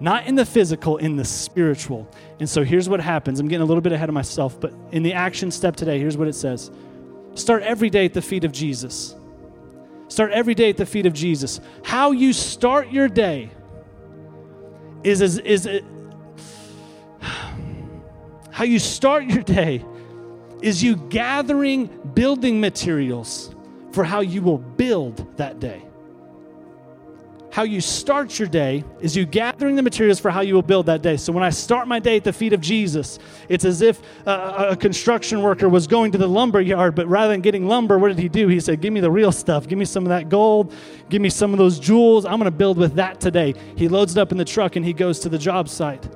Not 0.01 0.27
in 0.27 0.37
the 0.37 0.47
physical, 0.47 0.97
in 0.97 1.17
the 1.17 1.25
spiritual. 1.25 2.09
And 2.39 2.49
so 2.49 2.63
here's 2.63 2.89
what 2.89 3.01
happens. 3.01 3.41
I'm 3.41 3.49
getting 3.49 3.63
a 3.63 3.67
little 3.67 3.81
bit 3.81 3.93
ahead 3.93 4.09
of 4.09 4.15
myself, 4.15 4.61
but 4.61 4.73
in 4.93 5.03
the 5.03 5.13
action 5.13 5.51
step 5.51 5.75
today, 5.75 5.99
here's 5.99 6.17
what 6.17 6.29
it 6.29 6.35
says 6.35 6.71
Start 7.35 7.63
every 7.63 7.91
day 7.91 8.05
at 8.05 8.15
the 8.15 8.23
feet 8.23 8.45
of 8.45 8.53
Jesus. 8.53 9.15
Start 10.09 10.33
every 10.33 10.55
day 10.55 10.71
at 10.71 10.77
the 10.77 10.87
feet 10.87 11.07
of 11.07 11.13
Jesus. 11.13 11.61
How 11.85 12.13
you 12.13 12.33
start 12.33 12.91
your 12.91 13.09
day 13.09 13.51
is, 15.05 15.21
is, 15.21 15.39
is 15.39 15.67
it, 15.67 15.85
how 18.51 18.65
you 18.65 18.79
start 18.79 19.25
your 19.25 19.43
day 19.43 19.85
is 20.63 20.83
you 20.83 20.97
gathering 20.97 21.87
building 22.15 22.61
materials 22.61 23.55
for 23.93 24.03
how 24.03 24.21
you 24.21 24.43
will 24.43 24.59
build 24.59 25.37
that 25.37 25.61
day 25.61 25.85
how 27.59 27.65
you 27.65 27.81
start 27.81 28.39
your 28.39 28.47
day 28.47 28.85
is 29.01 29.17
you 29.17 29.27
gathering 29.27 29.75
the 29.75 29.83
materials 29.83 30.21
for 30.21 30.31
how 30.31 30.43
you 30.43 30.55
will 30.55 30.63
build 30.63 30.87
that 30.87 31.03
day. 31.03 31.17
So 31.17 31.33
when 31.33 31.43
I 31.43 31.51
start 31.51 31.89
my 31.89 31.99
day 31.99 32.17
at 32.17 32.23
the 32.23 32.33
feet 32.33 32.53
of 32.53 32.61
Jesus, 32.61 33.19
it's 33.49 33.65
as 33.65 33.83
if 33.83 34.01
uh, 34.29 34.69
a, 34.69 34.73
a 34.75 34.77
construction 34.77 35.43
worker 35.43 35.69
was 35.69 35.89
going 35.89 36.13
to 36.13 36.19
the 36.19 36.29
lumber 36.29 36.61
yard, 36.61 36.95
but 36.95 37.09
rather 37.09 37.33
than 37.33 37.41
getting 37.41 37.67
lumber, 37.67 37.99
what 37.99 38.11
did 38.11 38.19
he 38.21 38.29
do? 38.29 38.47
He 38.47 38.61
said, 38.61 38.81
Give 38.81 38.93
me 38.93 39.01
the 39.01 39.11
real 39.11 39.33
stuff. 39.33 39.67
Give 39.67 39.77
me 39.77 39.87
some 39.87 40.05
of 40.05 40.11
that 40.11 40.29
gold. 40.29 40.73
Give 41.09 41.21
me 41.21 41.31
some 41.31 41.53
of 41.53 41.59
those 41.59 41.81
jewels. 41.81 42.25
I'm 42.25 42.39
going 42.39 42.45
to 42.45 42.57
build 42.57 42.79
with 42.79 42.95
that 42.95 43.19
today. 43.21 43.57
He 43.75 43.89
loads 43.89 44.17
it 44.17 44.21
up 44.21 44.31
in 44.31 44.39
the 44.39 44.45
truck 44.45 44.77
and 44.77 44.87
he 44.87 44.93
goes 44.93 45.19
to 45.19 45.29
the 45.29 45.39
job 45.39 45.69
site. 45.69 46.09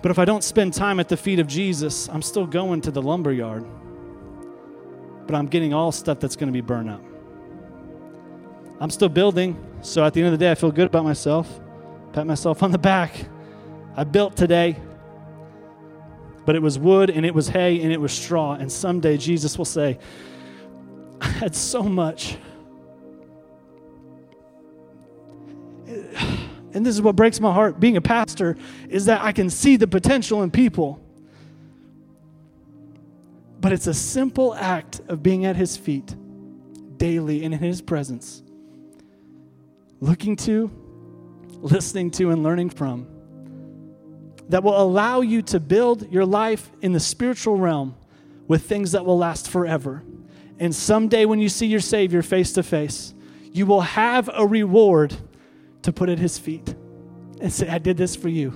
But 0.00 0.10
if 0.10 0.18
I 0.18 0.24
don't 0.24 0.42
spend 0.42 0.72
time 0.72 0.98
at 0.98 1.10
the 1.10 1.16
feet 1.18 1.40
of 1.40 1.46
Jesus, 1.46 2.08
I'm 2.08 2.22
still 2.22 2.46
going 2.46 2.80
to 2.80 2.90
the 2.90 3.02
lumber 3.02 3.32
yard. 3.32 3.66
But 5.26 5.34
I'm 5.34 5.46
getting 5.46 5.74
all 5.74 5.92
stuff 5.92 6.20
that's 6.20 6.36
going 6.36 6.48
to 6.48 6.54
be 6.54 6.62
burned 6.62 6.88
up. 6.88 7.09
I'm 8.80 8.88
still 8.88 9.10
building, 9.10 9.62
so 9.82 10.02
at 10.04 10.14
the 10.14 10.20
end 10.20 10.32
of 10.32 10.38
the 10.38 10.42
day, 10.42 10.50
I 10.50 10.54
feel 10.54 10.72
good 10.72 10.86
about 10.86 11.04
myself. 11.04 11.60
Pat 12.14 12.26
myself 12.26 12.62
on 12.62 12.70
the 12.72 12.78
back. 12.78 13.14
I 13.94 14.04
built 14.04 14.36
today, 14.36 14.76
but 16.46 16.56
it 16.56 16.62
was 16.62 16.78
wood 16.78 17.10
and 17.10 17.26
it 17.26 17.34
was 17.34 17.48
hay 17.48 17.82
and 17.82 17.92
it 17.92 18.00
was 18.00 18.10
straw. 18.10 18.54
And 18.54 18.72
someday 18.72 19.18
Jesus 19.18 19.58
will 19.58 19.66
say, 19.66 19.98
I 21.20 21.26
had 21.26 21.54
so 21.54 21.82
much. 21.82 22.38
And 25.86 26.86
this 26.86 26.94
is 26.94 27.02
what 27.02 27.16
breaks 27.16 27.38
my 27.38 27.52
heart 27.52 27.80
being 27.80 27.98
a 27.98 28.00
pastor 28.00 28.56
is 28.88 29.04
that 29.06 29.22
I 29.22 29.32
can 29.32 29.50
see 29.50 29.76
the 29.76 29.88
potential 29.88 30.42
in 30.42 30.50
people. 30.50 31.00
But 33.60 33.72
it's 33.72 33.88
a 33.88 33.94
simple 33.94 34.54
act 34.54 35.00
of 35.08 35.22
being 35.22 35.44
at 35.44 35.56
his 35.56 35.76
feet 35.76 36.14
daily 36.96 37.44
and 37.44 37.52
in 37.52 37.60
his 37.60 37.82
presence 37.82 38.42
looking 40.00 40.36
to, 40.36 40.70
listening 41.60 42.10
to, 42.12 42.30
and 42.30 42.42
learning 42.42 42.70
from 42.70 43.06
that 44.50 44.64
will 44.64 44.80
allow 44.80 45.20
you 45.20 45.42
to 45.42 45.60
build 45.60 46.10
your 46.10 46.26
life 46.26 46.70
in 46.80 46.92
the 46.92 47.00
spiritual 47.00 47.56
realm 47.56 47.94
with 48.48 48.64
things 48.64 48.92
that 48.92 49.04
will 49.04 49.16
last 49.16 49.48
forever. 49.48 50.02
And 50.58 50.74
someday, 50.74 51.24
when 51.24 51.38
you 51.38 51.48
see 51.48 51.66
your 51.66 51.80
Savior 51.80 52.20
face 52.20 52.52
to 52.54 52.64
face, 52.64 53.14
you 53.52 53.64
will 53.64 53.80
have 53.80 54.28
a 54.32 54.44
reward 54.46 55.16
to 55.82 55.92
put 55.92 56.08
at 56.08 56.18
his 56.18 56.36
feet 56.36 56.74
and 57.40 57.52
say, 57.52 57.68
I 57.68 57.78
did 57.78 57.96
this 57.96 58.16
for 58.16 58.28
you. 58.28 58.50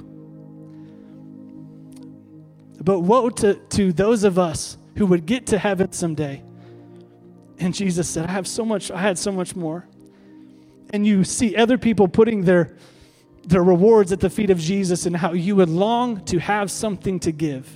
But 2.82 3.00
woe 3.00 3.30
to, 3.30 3.54
to 3.54 3.92
those 3.92 4.24
of 4.24 4.38
us 4.38 4.76
who 4.96 5.06
would 5.06 5.26
get 5.26 5.46
to 5.46 5.58
heaven 5.58 5.92
someday. 5.92 6.42
And 7.58 7.72
Jesus 7.72 8.08
said, 8.08 8.26
I 8.26 8.32
have 8.32 8.48
so 8.48 8.64
much, 8.64 8.90
I 8.90 9.00
had 9.00 9.16
so 9.16 9.30
much 9.30 9.54
more. 9.54 9.86
And 10.94 11.04
you 11.04 11.24
see 11.24 11.56
other 11.56 11.76
people 11.76 12.06
putting 12.06 12.42
their, 12.42 12.76
their 13.42 13.64
rewards 13.64 14.12
at 14.12 14.20
the 14.20 14.30
feet 14.30 14.50
of 14.50 14.60
Jesus 14.60 15.06
and 15.06 15.16
how 15.16 15.32
you 15.32 15.56
would 15.56 15.68
long 15.68 16.24
to 16.26 16.38
have 16.38 16.70
something 16.70 17.18
to 17.18 17.32
give. 17.32 17.68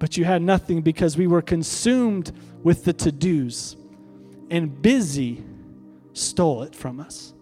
But 0.00 0.16
you 0.16 0.24
had 0.24 0.42
nothing 0.42 0.82
because 0.82 1.16
we 1.16 1.28
were 1.28 1.40
consumed 1.40 2.32
with 2.64 2.84
the 2.84 2.92
to 2.94 3.12
dos, 3.12 3.76
and 4.50 4.82
busy 4.82 5.44
stole 6.12 6.64
it 6.64 6.74
from 6.74 6.98
us. 6.98 7.34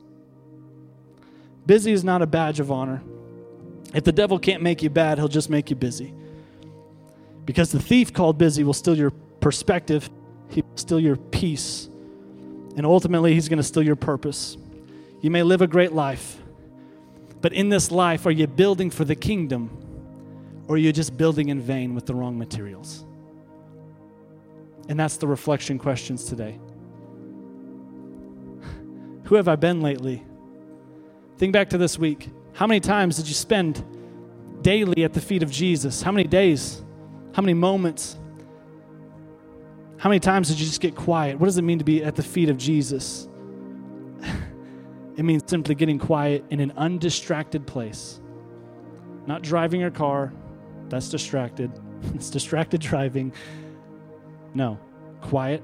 Busy 1.65 1.93
is 1.93 2.05
not 2.05 2.21
a 2.21 2.27
badge 2.27 2.61
of 2.61 2.71
honor. 2.71 3.03
If 3.95 4.05
the 4.05 4.13
devil 4.13 4.39
can't 4.39 4.63
make 4.63 4.83
you 4.83 4.91
bad, 4.91 5.17
he'll 5.17 5.29
just 5.29 5.49
make 5.49 5.71
you 5.71 5.77
busy. 5.77 6.13
Because 7.47 7.73
the 7.73 7.81
thief 7.81 8.13
called 8.13 8.37
busy 8.37 8.63
will 8.63 8.75
steal 8.75 8.95
your 8.95 9.11
perspective, 9.41 10.11
he 10.51 10.61
will 10.61 10.77
steal 10.77 11.01
your 11.01 11.17
peace, 11.17 11.90
and 12.77 12.87
ultimately, 12.87 13.35
he's 13.35 13.49
going 13.49 13.59
to 13.59 13.63
steal 13.63 13.83
your 13.83 13.97
purpose. 13.97 14.57
You 15.21 15.31
may 15.31 15.43
live 15.43 15.61
a 15.61 15.67
great 15.67 15.93
life, 15.93 16.39
but 17.41 17.53
in 17.53 17.69
this 17.69 17.91
life, 17.91 18.27
are 18.27 18.31
you 18.31 18.47
building 18.47 18.91
for 18.91 19.05
the 19.05 19.15
kingdom 19.15 19.77
or 20.69 20.77
are 20.77 20.79
you 20.79 20.93
just 20.93 21.17
building 21.17 21.49
in 21.49 21.61
vain 21.61 21.95
with 21.95 22.07
the 22.07 22.15
wrong 22.15 22.39
materials? 22.39 23.05
And 24.89 24.99
that's 24.99 25.17
the 25.17 25.27
reflection 25.27 25.79
questions 25.79 26.25
today. 26.25 26.59
Who 29.25 29.35
have 29.35 29.49
I 29.49 29.57
been 29.57 29.83
lately? 29.83 30.25
Think 31.39 31.53
back 31.53 31.71
to 31.71 31.79
this 31.79 31.99
week. 31.99 32.29
How 32.53 32.67
many 32.67 32.81
times 32.81 33.17
did 33.17 33.27
you 33.27 33.35
spend 33.35 33.85
daily 34.63 35.05
at 35.05 35.13
the 35.13 35.21
feet 35.21 35.43
of 35.43 35.51
Jesus? 35.51 36.03
How 36.03 36.13
many 36.13 36.29
days? 36.29 36.83
How 37.33 37.43
many 37.43 37.55
moments? 37.55 38.17
How 40.01 40.09
many 40.09 40.19
times 40.19 40.49
did 40.49 40.59
you 40.59 40.65
just 40.65 40.81
get 40.81 40.97
quiet? 40.97 41.39
What 41.39 41.45
does 41.45 41.59
it 41.59 41.63
mean 41.63 41.79
to 41.79 41.85
be 41.85 42.03
at 42.03 42.17
the 42.17 42.23
feet 42.23 42.49
of 42.49 42.57
Jesus? 42.57 43.29
it 45.17 45.23
means 45.23 45.43
simply 45.47 45.75
getting 45.75 45.99
quiet 45.99 46.43
in 46.49 46.59
an 46.59 46.73
undistracted 46.79 47.67
place. 47.67 48.19
Not 49.27 49.43
driving 49.43 49.79
your 49.79 49.91
car, 49.91 50.33
that's 50.89 51.11
distracted. 51.11 51.71
it's 52.15 52.31
distracted 52.31 52.81
driving. 52.81 53.35
No, 54.55 54.79
quiet, 55.21 55.63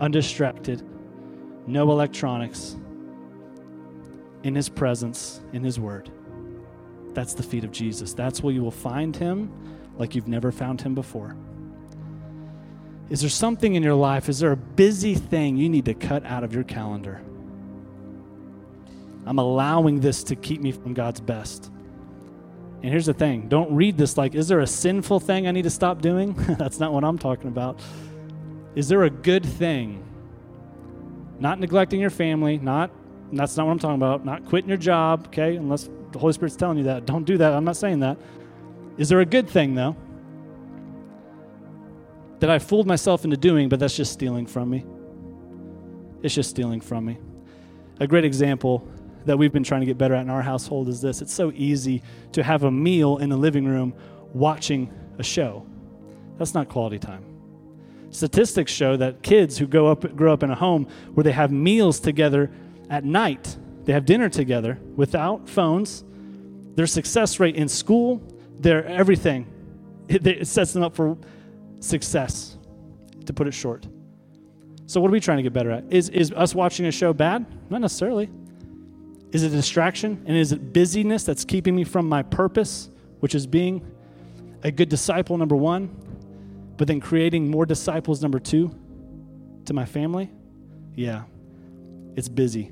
undistracted, 0.00 0.84
no 1.66 1.90
electronics, 1.90 2.76
in 4.44 4.54
His 4.54 4.68
presence, 4.68 5.40
in 5.52 5.64
His 5.64 5.80
Word. 5.80 6.12
That's 7.08 7.34
the 7.34 7.42
feet 7.42 7.64
of 7.64 7.72
Jesus. 7.72 8.14
That's 8.14 8.40
where 8.40 8.54
you 8.54 8.62
will 8.62 8.70
find 8.70 9.16
Him 9.16 9.50
like 9.98 10.14
you've 10.14 10.28
never 10.28 10.52
found 10.52 10.80
Him 10.80 10.94
before. 10.94 11.34
Is 13.08 13.20
there 13.20 13.30
something 13.30 13.74
in 13.74 13.82
your 13.82 13.94
life? 13.94 14.28
Is 14.28 14.40
there 14.40 14.52
a 14.52 14.56
busy 14.56 15.14
thing 15.14 15.56
you 15.56 15.68
need 15.68 15.84
to 15.84 15.94
cut 15.94 16.24
out 16.24 16.42
of 16.42 16.52
your 16.52 16.64
calendar? 16.64 17.20
I'm 19.24 19.38
allowing 19.38 20.00
this 20.00 20.24
to 20.24 20.36
keep 20.36 20.60
me 20.60 20.72
from 20.72 20.94
God's 20.94 21.20
best. 21.20 21.70
And 22.82 22.90
here's 22.90 23.06
the 23.06 23.14
thing 23.14 23.48
don't 23.48 23.74
read 23.74 23.96
this 23.96 24.16
like, 24.16 24.34
is 24.34 24.48
there 24.48 24.60
a 24.60 24.66
sinful 24.66 25.20
thing 25.20 25.46
I 25.46 25.50
need 25.50 25.62
to 25.62 25.70
stop 25.70 26.00
doing? 26.00 26.34
That's 26.58 26.78
not 26.78 26.92
what 26.92 27.04
I'm 27.04 27.18
talking 27.18 27.48
about. 27.48 27.80
Is 28.74 28.88
there 28.88 29.04
a 29.04 29.10
good 29.10 29.44
thing? 29.44 30.04
Not 31.38 31.60
neglecting 31.60 32.00
your 32.00 32.10
family, 32.10 32.58
not, 32.58 32.90
that's 33.32 33.56
not 33.56 33.66
what 33.66 33.72
I'm 33.72 33.78
talking 33.78 33.96
about. 33.96 34.24
Not 34.24 34.46
quitting 34.46 34.68
your 34.68 34.78
job, 34.78 35.26
okay? 35.26 35.56
Unless 35.56 35.90
the 36.12 36.18
Holy 36.18 36.32
Spirit's 36.32 36.56
telling 36.56 36.78
you 36.78 36.84
that. 36.84 37.04
Don't 37.04 37.24
do 37.24 37.36
that. 37.38 37.52
I'm 37.52 37.64
not 37.64 37.76
saying 37.76 38.00
that. 38.00 38.16
Is 38.96 39.10
there 39.10 39.20
a 39.20 39.26
good 39.26 39.48
thing, 39.48 39.74
though? 39.74 39.96
That 42.40 42.50
I 42.50 42.58
fooled 42.58 42.86
myself 42.86 43.24
into 43.24 43.36
doing, 43.36 43.68
but 43.68 43.80
that's 43.80 43.96
just 43.96 44.12
stealing 44.12 44.46
from 44.46 44.70
me. 44.70 44.84
It's 46.22 46.34
just 46.34 46.50
stealing 46.50 46.80
from 46.80 47.04
me. 47.04 47.18
A 48.00 48.06
great 48.06 48.24
example 48.24 48.86
that 49.24 49.36
we've 49.36 49.52
been 49.52 49.64
trying 49.64 49.80
to 49.80 49.86
get 49.86 49.98
better 49.98 50.14
at 50.14 50.22
in 50.22 50.30
our 50.30 50.42
household 50.42 50.88
is 50.88 51.00
this 51.00 51.20
it's 51.20 51.32
so 51.32 51.52
easy 51.54 52.02
to 52.32 52.42
have 52.42 52.62
a 52.62 52.70
meal 52.70 53.18
in 53.18 53.28
the 53.28 53.36
living 53.36 53.66
room 53.66 53.94
watching 54.32 54.92
a 55.18 55.22
show. 55.22 55.66
That's 56.38 56.54
not 56.54 56.68
quality 56.68 56.98
time. 56.98 57.24
Statistics 58.10 58.70
show 58.70 58.96
that 58.96 59.22
kids 59.22 59.58
who 59.58 59.66
go 59.66 59.88
up, 59.88 60.14
grow 60.14 60.32
up 60.32 60.42
in 60.42 60.50
a 60.50 60.54
home 60.54 60.86
where 61.14 61.24
they 61.24 61.32
have 61.32 61.50
meals 61.50 61.98
together 62.00 62.50
at 62.88 63.04
night, 63.04 63.56
they 63.84 63.92
have 63.92 64.04
dinner 64.04 64.28
together 64.28 64.78
without 64.94 65.48
phones, 65.48 66.04
their 66.76 66.86
success 66.86 67.40
rate 67.40 67.56
in 67.56 67.68
school, 67.68 68.22
their 68.60 68.84
everything, 68.86 69.46
it, 70.08 70.26
it 70.26 70.46
sets 70.46 70.72
them 70.72 70.82
up 70.82 70.94
for 70.94 71.16
success, 71.80 72.56
to 73.26 73.32
put 73.32 73.46
it 73.46 73.52
short. 73.52 73.86
So, 74.86 75.00
what 75.00 75.08
are 75.08 75.12
we 75.12 75.20
trying 75.20 75.38
to 75.38 75.42
get 75.42 75.52
better 75.52 75.70
at? 75.70 75.84
Is, 75.90 76.08
is 76.10 76.32
us 76.32 76.54
watching 76.54 76.86
a 76.86 76.92
show 76.92 77.12
bad? 77.12 77.44
Not 77.70 77.80
necessarily. 77.80 78.30
Is 79.32 79.42
it 79.42 79.48
a 79.48 79.56
distraction? 79.56 80.22
And 80.26 80.36
is 80.36 80.52
it 80.52 80.72
busyness 80.72 81.24
that's 81.24 81.44
keeping 81.44 81.74
me 81.74 81.84
from 81.84 82.08
my 82.08 82.22
purpose, 82.22 82.88
which 83.20 83.34
is 83.34 83.46
being 83.46 83.84
a 84.62 84.70
good 84.70 84.88
disciple, 84.88 85.36
number 85.36 85.56
one, 85.56 85.94
but 86.76 86.86
then 86.86 87.00
creating 87.00 87.50
more 87.50 87.66
disciples, 87.66 88.22
number 88.22 88.38
two, 88.38 88.72
to 89.64 89.74
my 89.74 89.84
family? 89.84 90.30
Yeah, 90.94 91.24
it's 92.14 92.28
busy. 92.28 92.70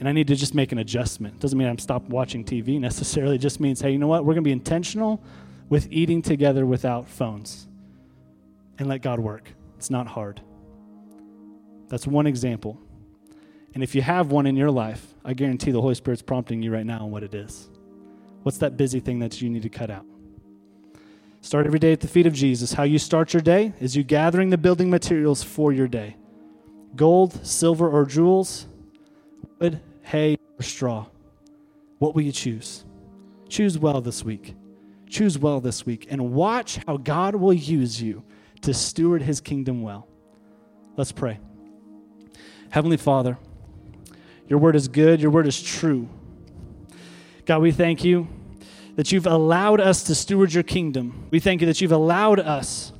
And 0.00 0.08
I 0.08 0.12
need 0.12 0.26
to 0.26 0.34
just 0.34 0.54
make 0.54 0.72
an 0.72 0.78
adjustment. 0.78 1.38
Doesn't 1.38 1.58
mean 1.58 1.68
I'm 1.68 1.78
stop 1.78 2.08
watching 2.08 2.44
TV 2.44 2.80
necessarily. 2.80 3.36
It 3.36 3.40
just 3.40 3.60
means, 3.60 3.80
hey, 3.80 3.92
you 3.92 3.98
know 3.98 4.08
what? 4.08 4.24
We're 4.24 4.34
going 4.34 4.42
to 4.42 4.48
be 4.48 4.52
intentional 4.52 5.22
with 5.68 5.86
eating 5.92 6.20
together 6.20 6.66
without 6.66 7.08
phones 7.08 7.68
and 8.80 8.88
let 8.88 9.02
God 9.02 9.20
work. 9.20 9.52
It's 9.76 9.90
not 9.90 10.06
hard. 10.06 10.40
That's 11.88 12.06
one 12.06 12.26
example. 12.26 12.80
And 13.74 13.82
if 13.82 13.94
you 13.94 14.02
have 14.02 14.32
one 14.32 14.46
in 14.46 14.56
your 14.56 14.70
life, 14.70 15.14
I 15.24 15.34
guarantee 15.34 15.70
the 15.70 15.80
Holy 15.80 15.94
Spirit's 15.94 16.22
prompting 16.22 16.62
you 16.62 16.72
right 16.72 16.86
now 16.86 17.00
on 17.00 17.10
what 17.10 17.22
it 17.22 17.34
is. 17.34 17.68
What's 18.42 18.58
that 18.58 18.76
busy 18.76 18.98
thing 18.98 19.18
that 19.20 19.40
you 19.40 19.50
need 19.50 19.62
to 19.62 19.68
cut 19.68 19.90
out? 19.90 20.06
Start 21.42 21.66
every 21.66 21.78
day 21.78 21.92
at 21.92 22.00
the 22.00 22.08
feet 22.08 22.26
of 22.26 22.32
Jesus. 22.32 22.72
How 22.72 22.82
you 22.82 22.98
start 22.98 23.32
your 23.32 23.42
day 23.42 23.72
is 23.80 23.96
you 23.96 24.02
gathering 24.02 24.50
the 24.50 24.58
building 24.58 24.90
materials 24.90 25.42
for 25.42 25.72
your 25.72 25.86
day 25.86 26.16
gold, 26.96 27.46
silver, 27.46 27.88
or 27.88 28.04
jewels, 28.04 28.66
wood, 29.60 29.80
hay, 30.02 30.36
or 30.58 30.62
straw. 30.62 31.06
What 31.98 32.14
will 32.14 32.22
you 32.22 32.32
choose? 32.32 32.84
Choose 33.48 33.78
well 33.78 34.00
this 34.00 34.24
week. 34.24 34.56
Choose 35.08 35.38
well 35.38 35.60
this 35.60 35.84
week 35.86 36.06
and 36.10 36.32
watch 36.32 36.80
how 36.86 36.96
God 36.96 37.36
will 37.36 37.52
use 37.52 38.00
you 38.02 38.24
to 38.62 38.74
steward 38.74 39.22
his 39.22 39.40
kingdom 39.40 39.82
well. 39.82 40.06
Let's 40.96 41.12
pray. 41.12 41.38
Heavenly 42.70 42.96
Father, 42.96 43.38
your 44.48 44.58
word 44.58 44.76
is 44.76 44.88
good, 44.88 45.20
your 45.20 45.30
word 45.30 45.46
is 45.46 45.60
true. 45.60 46.08
God, 47.46 47.62
we 47.62 47.72
thank 47.72 48.04
you 48.04 48.28
that 48.96 49.12
you've 49.12 49.26
allowed 49.26 49.80
us 49.80 50.02
to 50.04 50.14
steward 50.14 50.52
your 50.52 50.62
kingdom. 50.62 51.26
We 51.30 51.40
thank 51.40 51.60
you 51.60 51.66
that 51.66 51.80
you've 51.80 51.92
allowed 51.92 52.38
us 52.38 52.92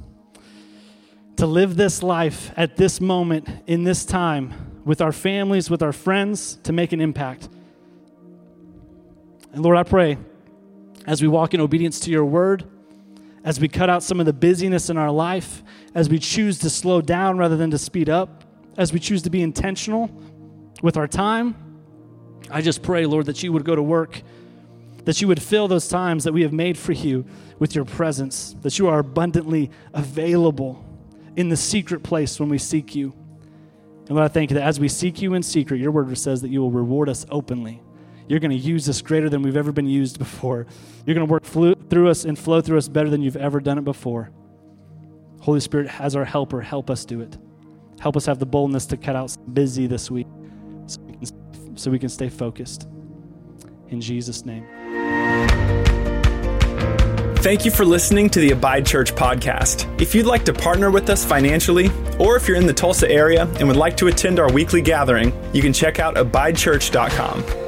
to 1.37 1.46
live 1.46 1.77
this 1.77 2.03
life 2.03 2.53
at 2.57 2.77
this 2.77 3.01
moment, 3.01 3.49
in 3.66 3.85
this 3.85 4.05
time, 4.05 4.83
with 4.85 5.01
our 5.01 5.12
families, 5.12 5.70
with 5.70 5.83
our 5.83 5.92
friends, 5.92 6.57
to 6.64 6.73
make 6.73 6.92
an 6.92 7.01
impact. 7.01 7.49
And 9.53 9.62
Lord, 9.62 9.77
I 9.77 9.83
pray 9.83 10.18
as 11.07 11.23
we 11.23 11.29
walk 11.29 11.55
in 11.55 11.61
obedience 11.61 12.01
to 12.01 12.11
your 12.11 12.25
word, 12.25 12.64
as 13.44 13.59
we 13.59 13.68
cut 13.68 13.88
out 13.88 14.03
some 14.03 14.20
of 14.20 14.26
the 14.26 14.33
busyness 14.33 14.90
in 14.90 14.96
our 14.96 15.11
life, 15.11 15.62
as 15.94 16.09
we 16.09 16.18
choose 16.18 16.59
to 16.59 16.70
slow 16.70 17.00
down 17.00 17.38
rather 17.38 17.57
than 17.57 17.70
to 17.70 17.79
speed 17.79 18.09
up, 18.09 18.44
as 18.76 18.92
we 18.92 19.00
choose 19.00 19.22
to 19.22 19.31
be 19.31 19.42
intentional 19.42 20.11
with 20.83 20.96
our 20.96 21.09
time, 21.09 21.55
I 22.50 22.61
just 22.61 22.83
pray, 22.83 23.07
Lord, 23.07 23.26
that 23.26 23.42
you 23.42 23.53
would 23.53 23.64
go 23.64 23.74
to 23.74 23.83
work, 23.83 24.22
that 25.05 25.20
you 25.20 25.29
would 25.29 25.42
fill 25.42 25.68
those 25.68 25.88
times 25.88 26.24
that 26.24 26.33
we 26.33 26.42
have 26.42 26.53
made 26.53 26.76
for 26.76 26.92
you 26.92 27.24
with 27.59 27.74
your 27.74 27.85
presence, 27.85 28.55
that 28.62 28.79
you 28.79 28.88
are 28.88 28.98
abundantly 28.98 29.70
available 29.94 30.85
in 31.37 31.48
the 31.48 31.57
secret 31.57 32.03
place 32.03 32.40
when 32.40 32.48
we 32.48 32.59
seek 32.59 32.94
you. 32.94 33.14
And 34.07 34.16
Lord, 34.16 34.24
I 34.31 34.33
thank 34.33 34.50
you 34.50 34.57
that 34.57 34.64
as 34.64 34.81
we 34.81 34.88
seek 34.88 35.22
you 35.22 35.35
in 35.35 35.42
secret, 35.42 35.79
your 35.79 35.92
word 35.92 36.16
says 36.18 36.42
that 36.42 36.48
you 36.48 36.61
will 36.61 36.72
reward 36.72 37.09
us 37.09 37.24
openly. 37.31 37.81
You're 38.30 38.38
going 38.38 38.52
to 38.52 38.56
use 38.56 38.88
us 38.88 39.02
greater 39.02 39.28
than 39.28 39.42
we've 39.42 39.56
ever 39.56 39.72
been 39.72 39.88
used 39.88 40.20
before. 40.20 40.64
You're 41.04 41.16
going 41.16 41.26
to 41.26 41.32
work 41.32 41.42
through 41.42 42.08
us 42.08 42.24
and 42.24 42.38
flow 42.38 42.60
through 42.60 42.78
us 42.78 42.86
better 42.86 43.10
than 43.10 43.22
you've 43.22 43.36
ever 43.36 43.58
done 43.58 43.76
it 43.76 43.82
before. 43.82 44.30
Holy 45.40 45.58
Spirit, 45.58 45.90
as 46.00 46.14
our 46.14 46.24
helper, 46.24 46.60
help 46.60 46.90
us 46.90 47.04
do 47.04 47.20
it. 47.22 47.36
Help 47.98 48.16
us 48.16 48.26
have 48.26 48.38
the 48.38 48.46
boldness 48.46 48.86
to 48.86 48.96
cut 48.96 49.16
out 49.16 49.36
busy 49.52 49.88
this 49.88 50.12
week 50.12 50.28
so 50.86 51.00
we 51.00 51.12
can, 51.14 51.76
so 51.76 51.90
we 51.90 51.98
can 51.98 52.08
stay 52.08 52.28
focused. 52.28 52.86
In 53.88 54.00
Jesus' 54.00 54.46
name. 54.46 54.64
Thank 57.38 57.64
you 57.64 57.72
for 57.72 57.84
listening 57.84 58.30
to 58.30 58.38
the 58.38 58.52
Abide 58.52 58.86
Church 58.86 59.12
podcast. 59.12 60.00
If 60.00 60.14
you'd 60.14 60.26
like 60.26 60.44
to 60.44 60.52
partner 60.52 60.92
with 60.92 61.10
us 61.10 61.24
financially, 61.24 61.90
or 62.20 62.36
if 62.36 62.46
you're 62.46 62.58
in 62.58 62.66
the 62.68 62.72
Tulsa 62.72 63.10
area 63.10 63.48
and 63.58 63.66
would 63.66 63.76
like 63.76 63.96
to 63.96 64.06
attend 64.06 64.38
our 64.38 64.52
weekly 64.52 64.82
gathering, 64.82 65.32
you 65.52 65.62
can 65.62 65.72
check 65.72 65.98
out 65.98 66.14
abidechurch.com. 66.14 67.60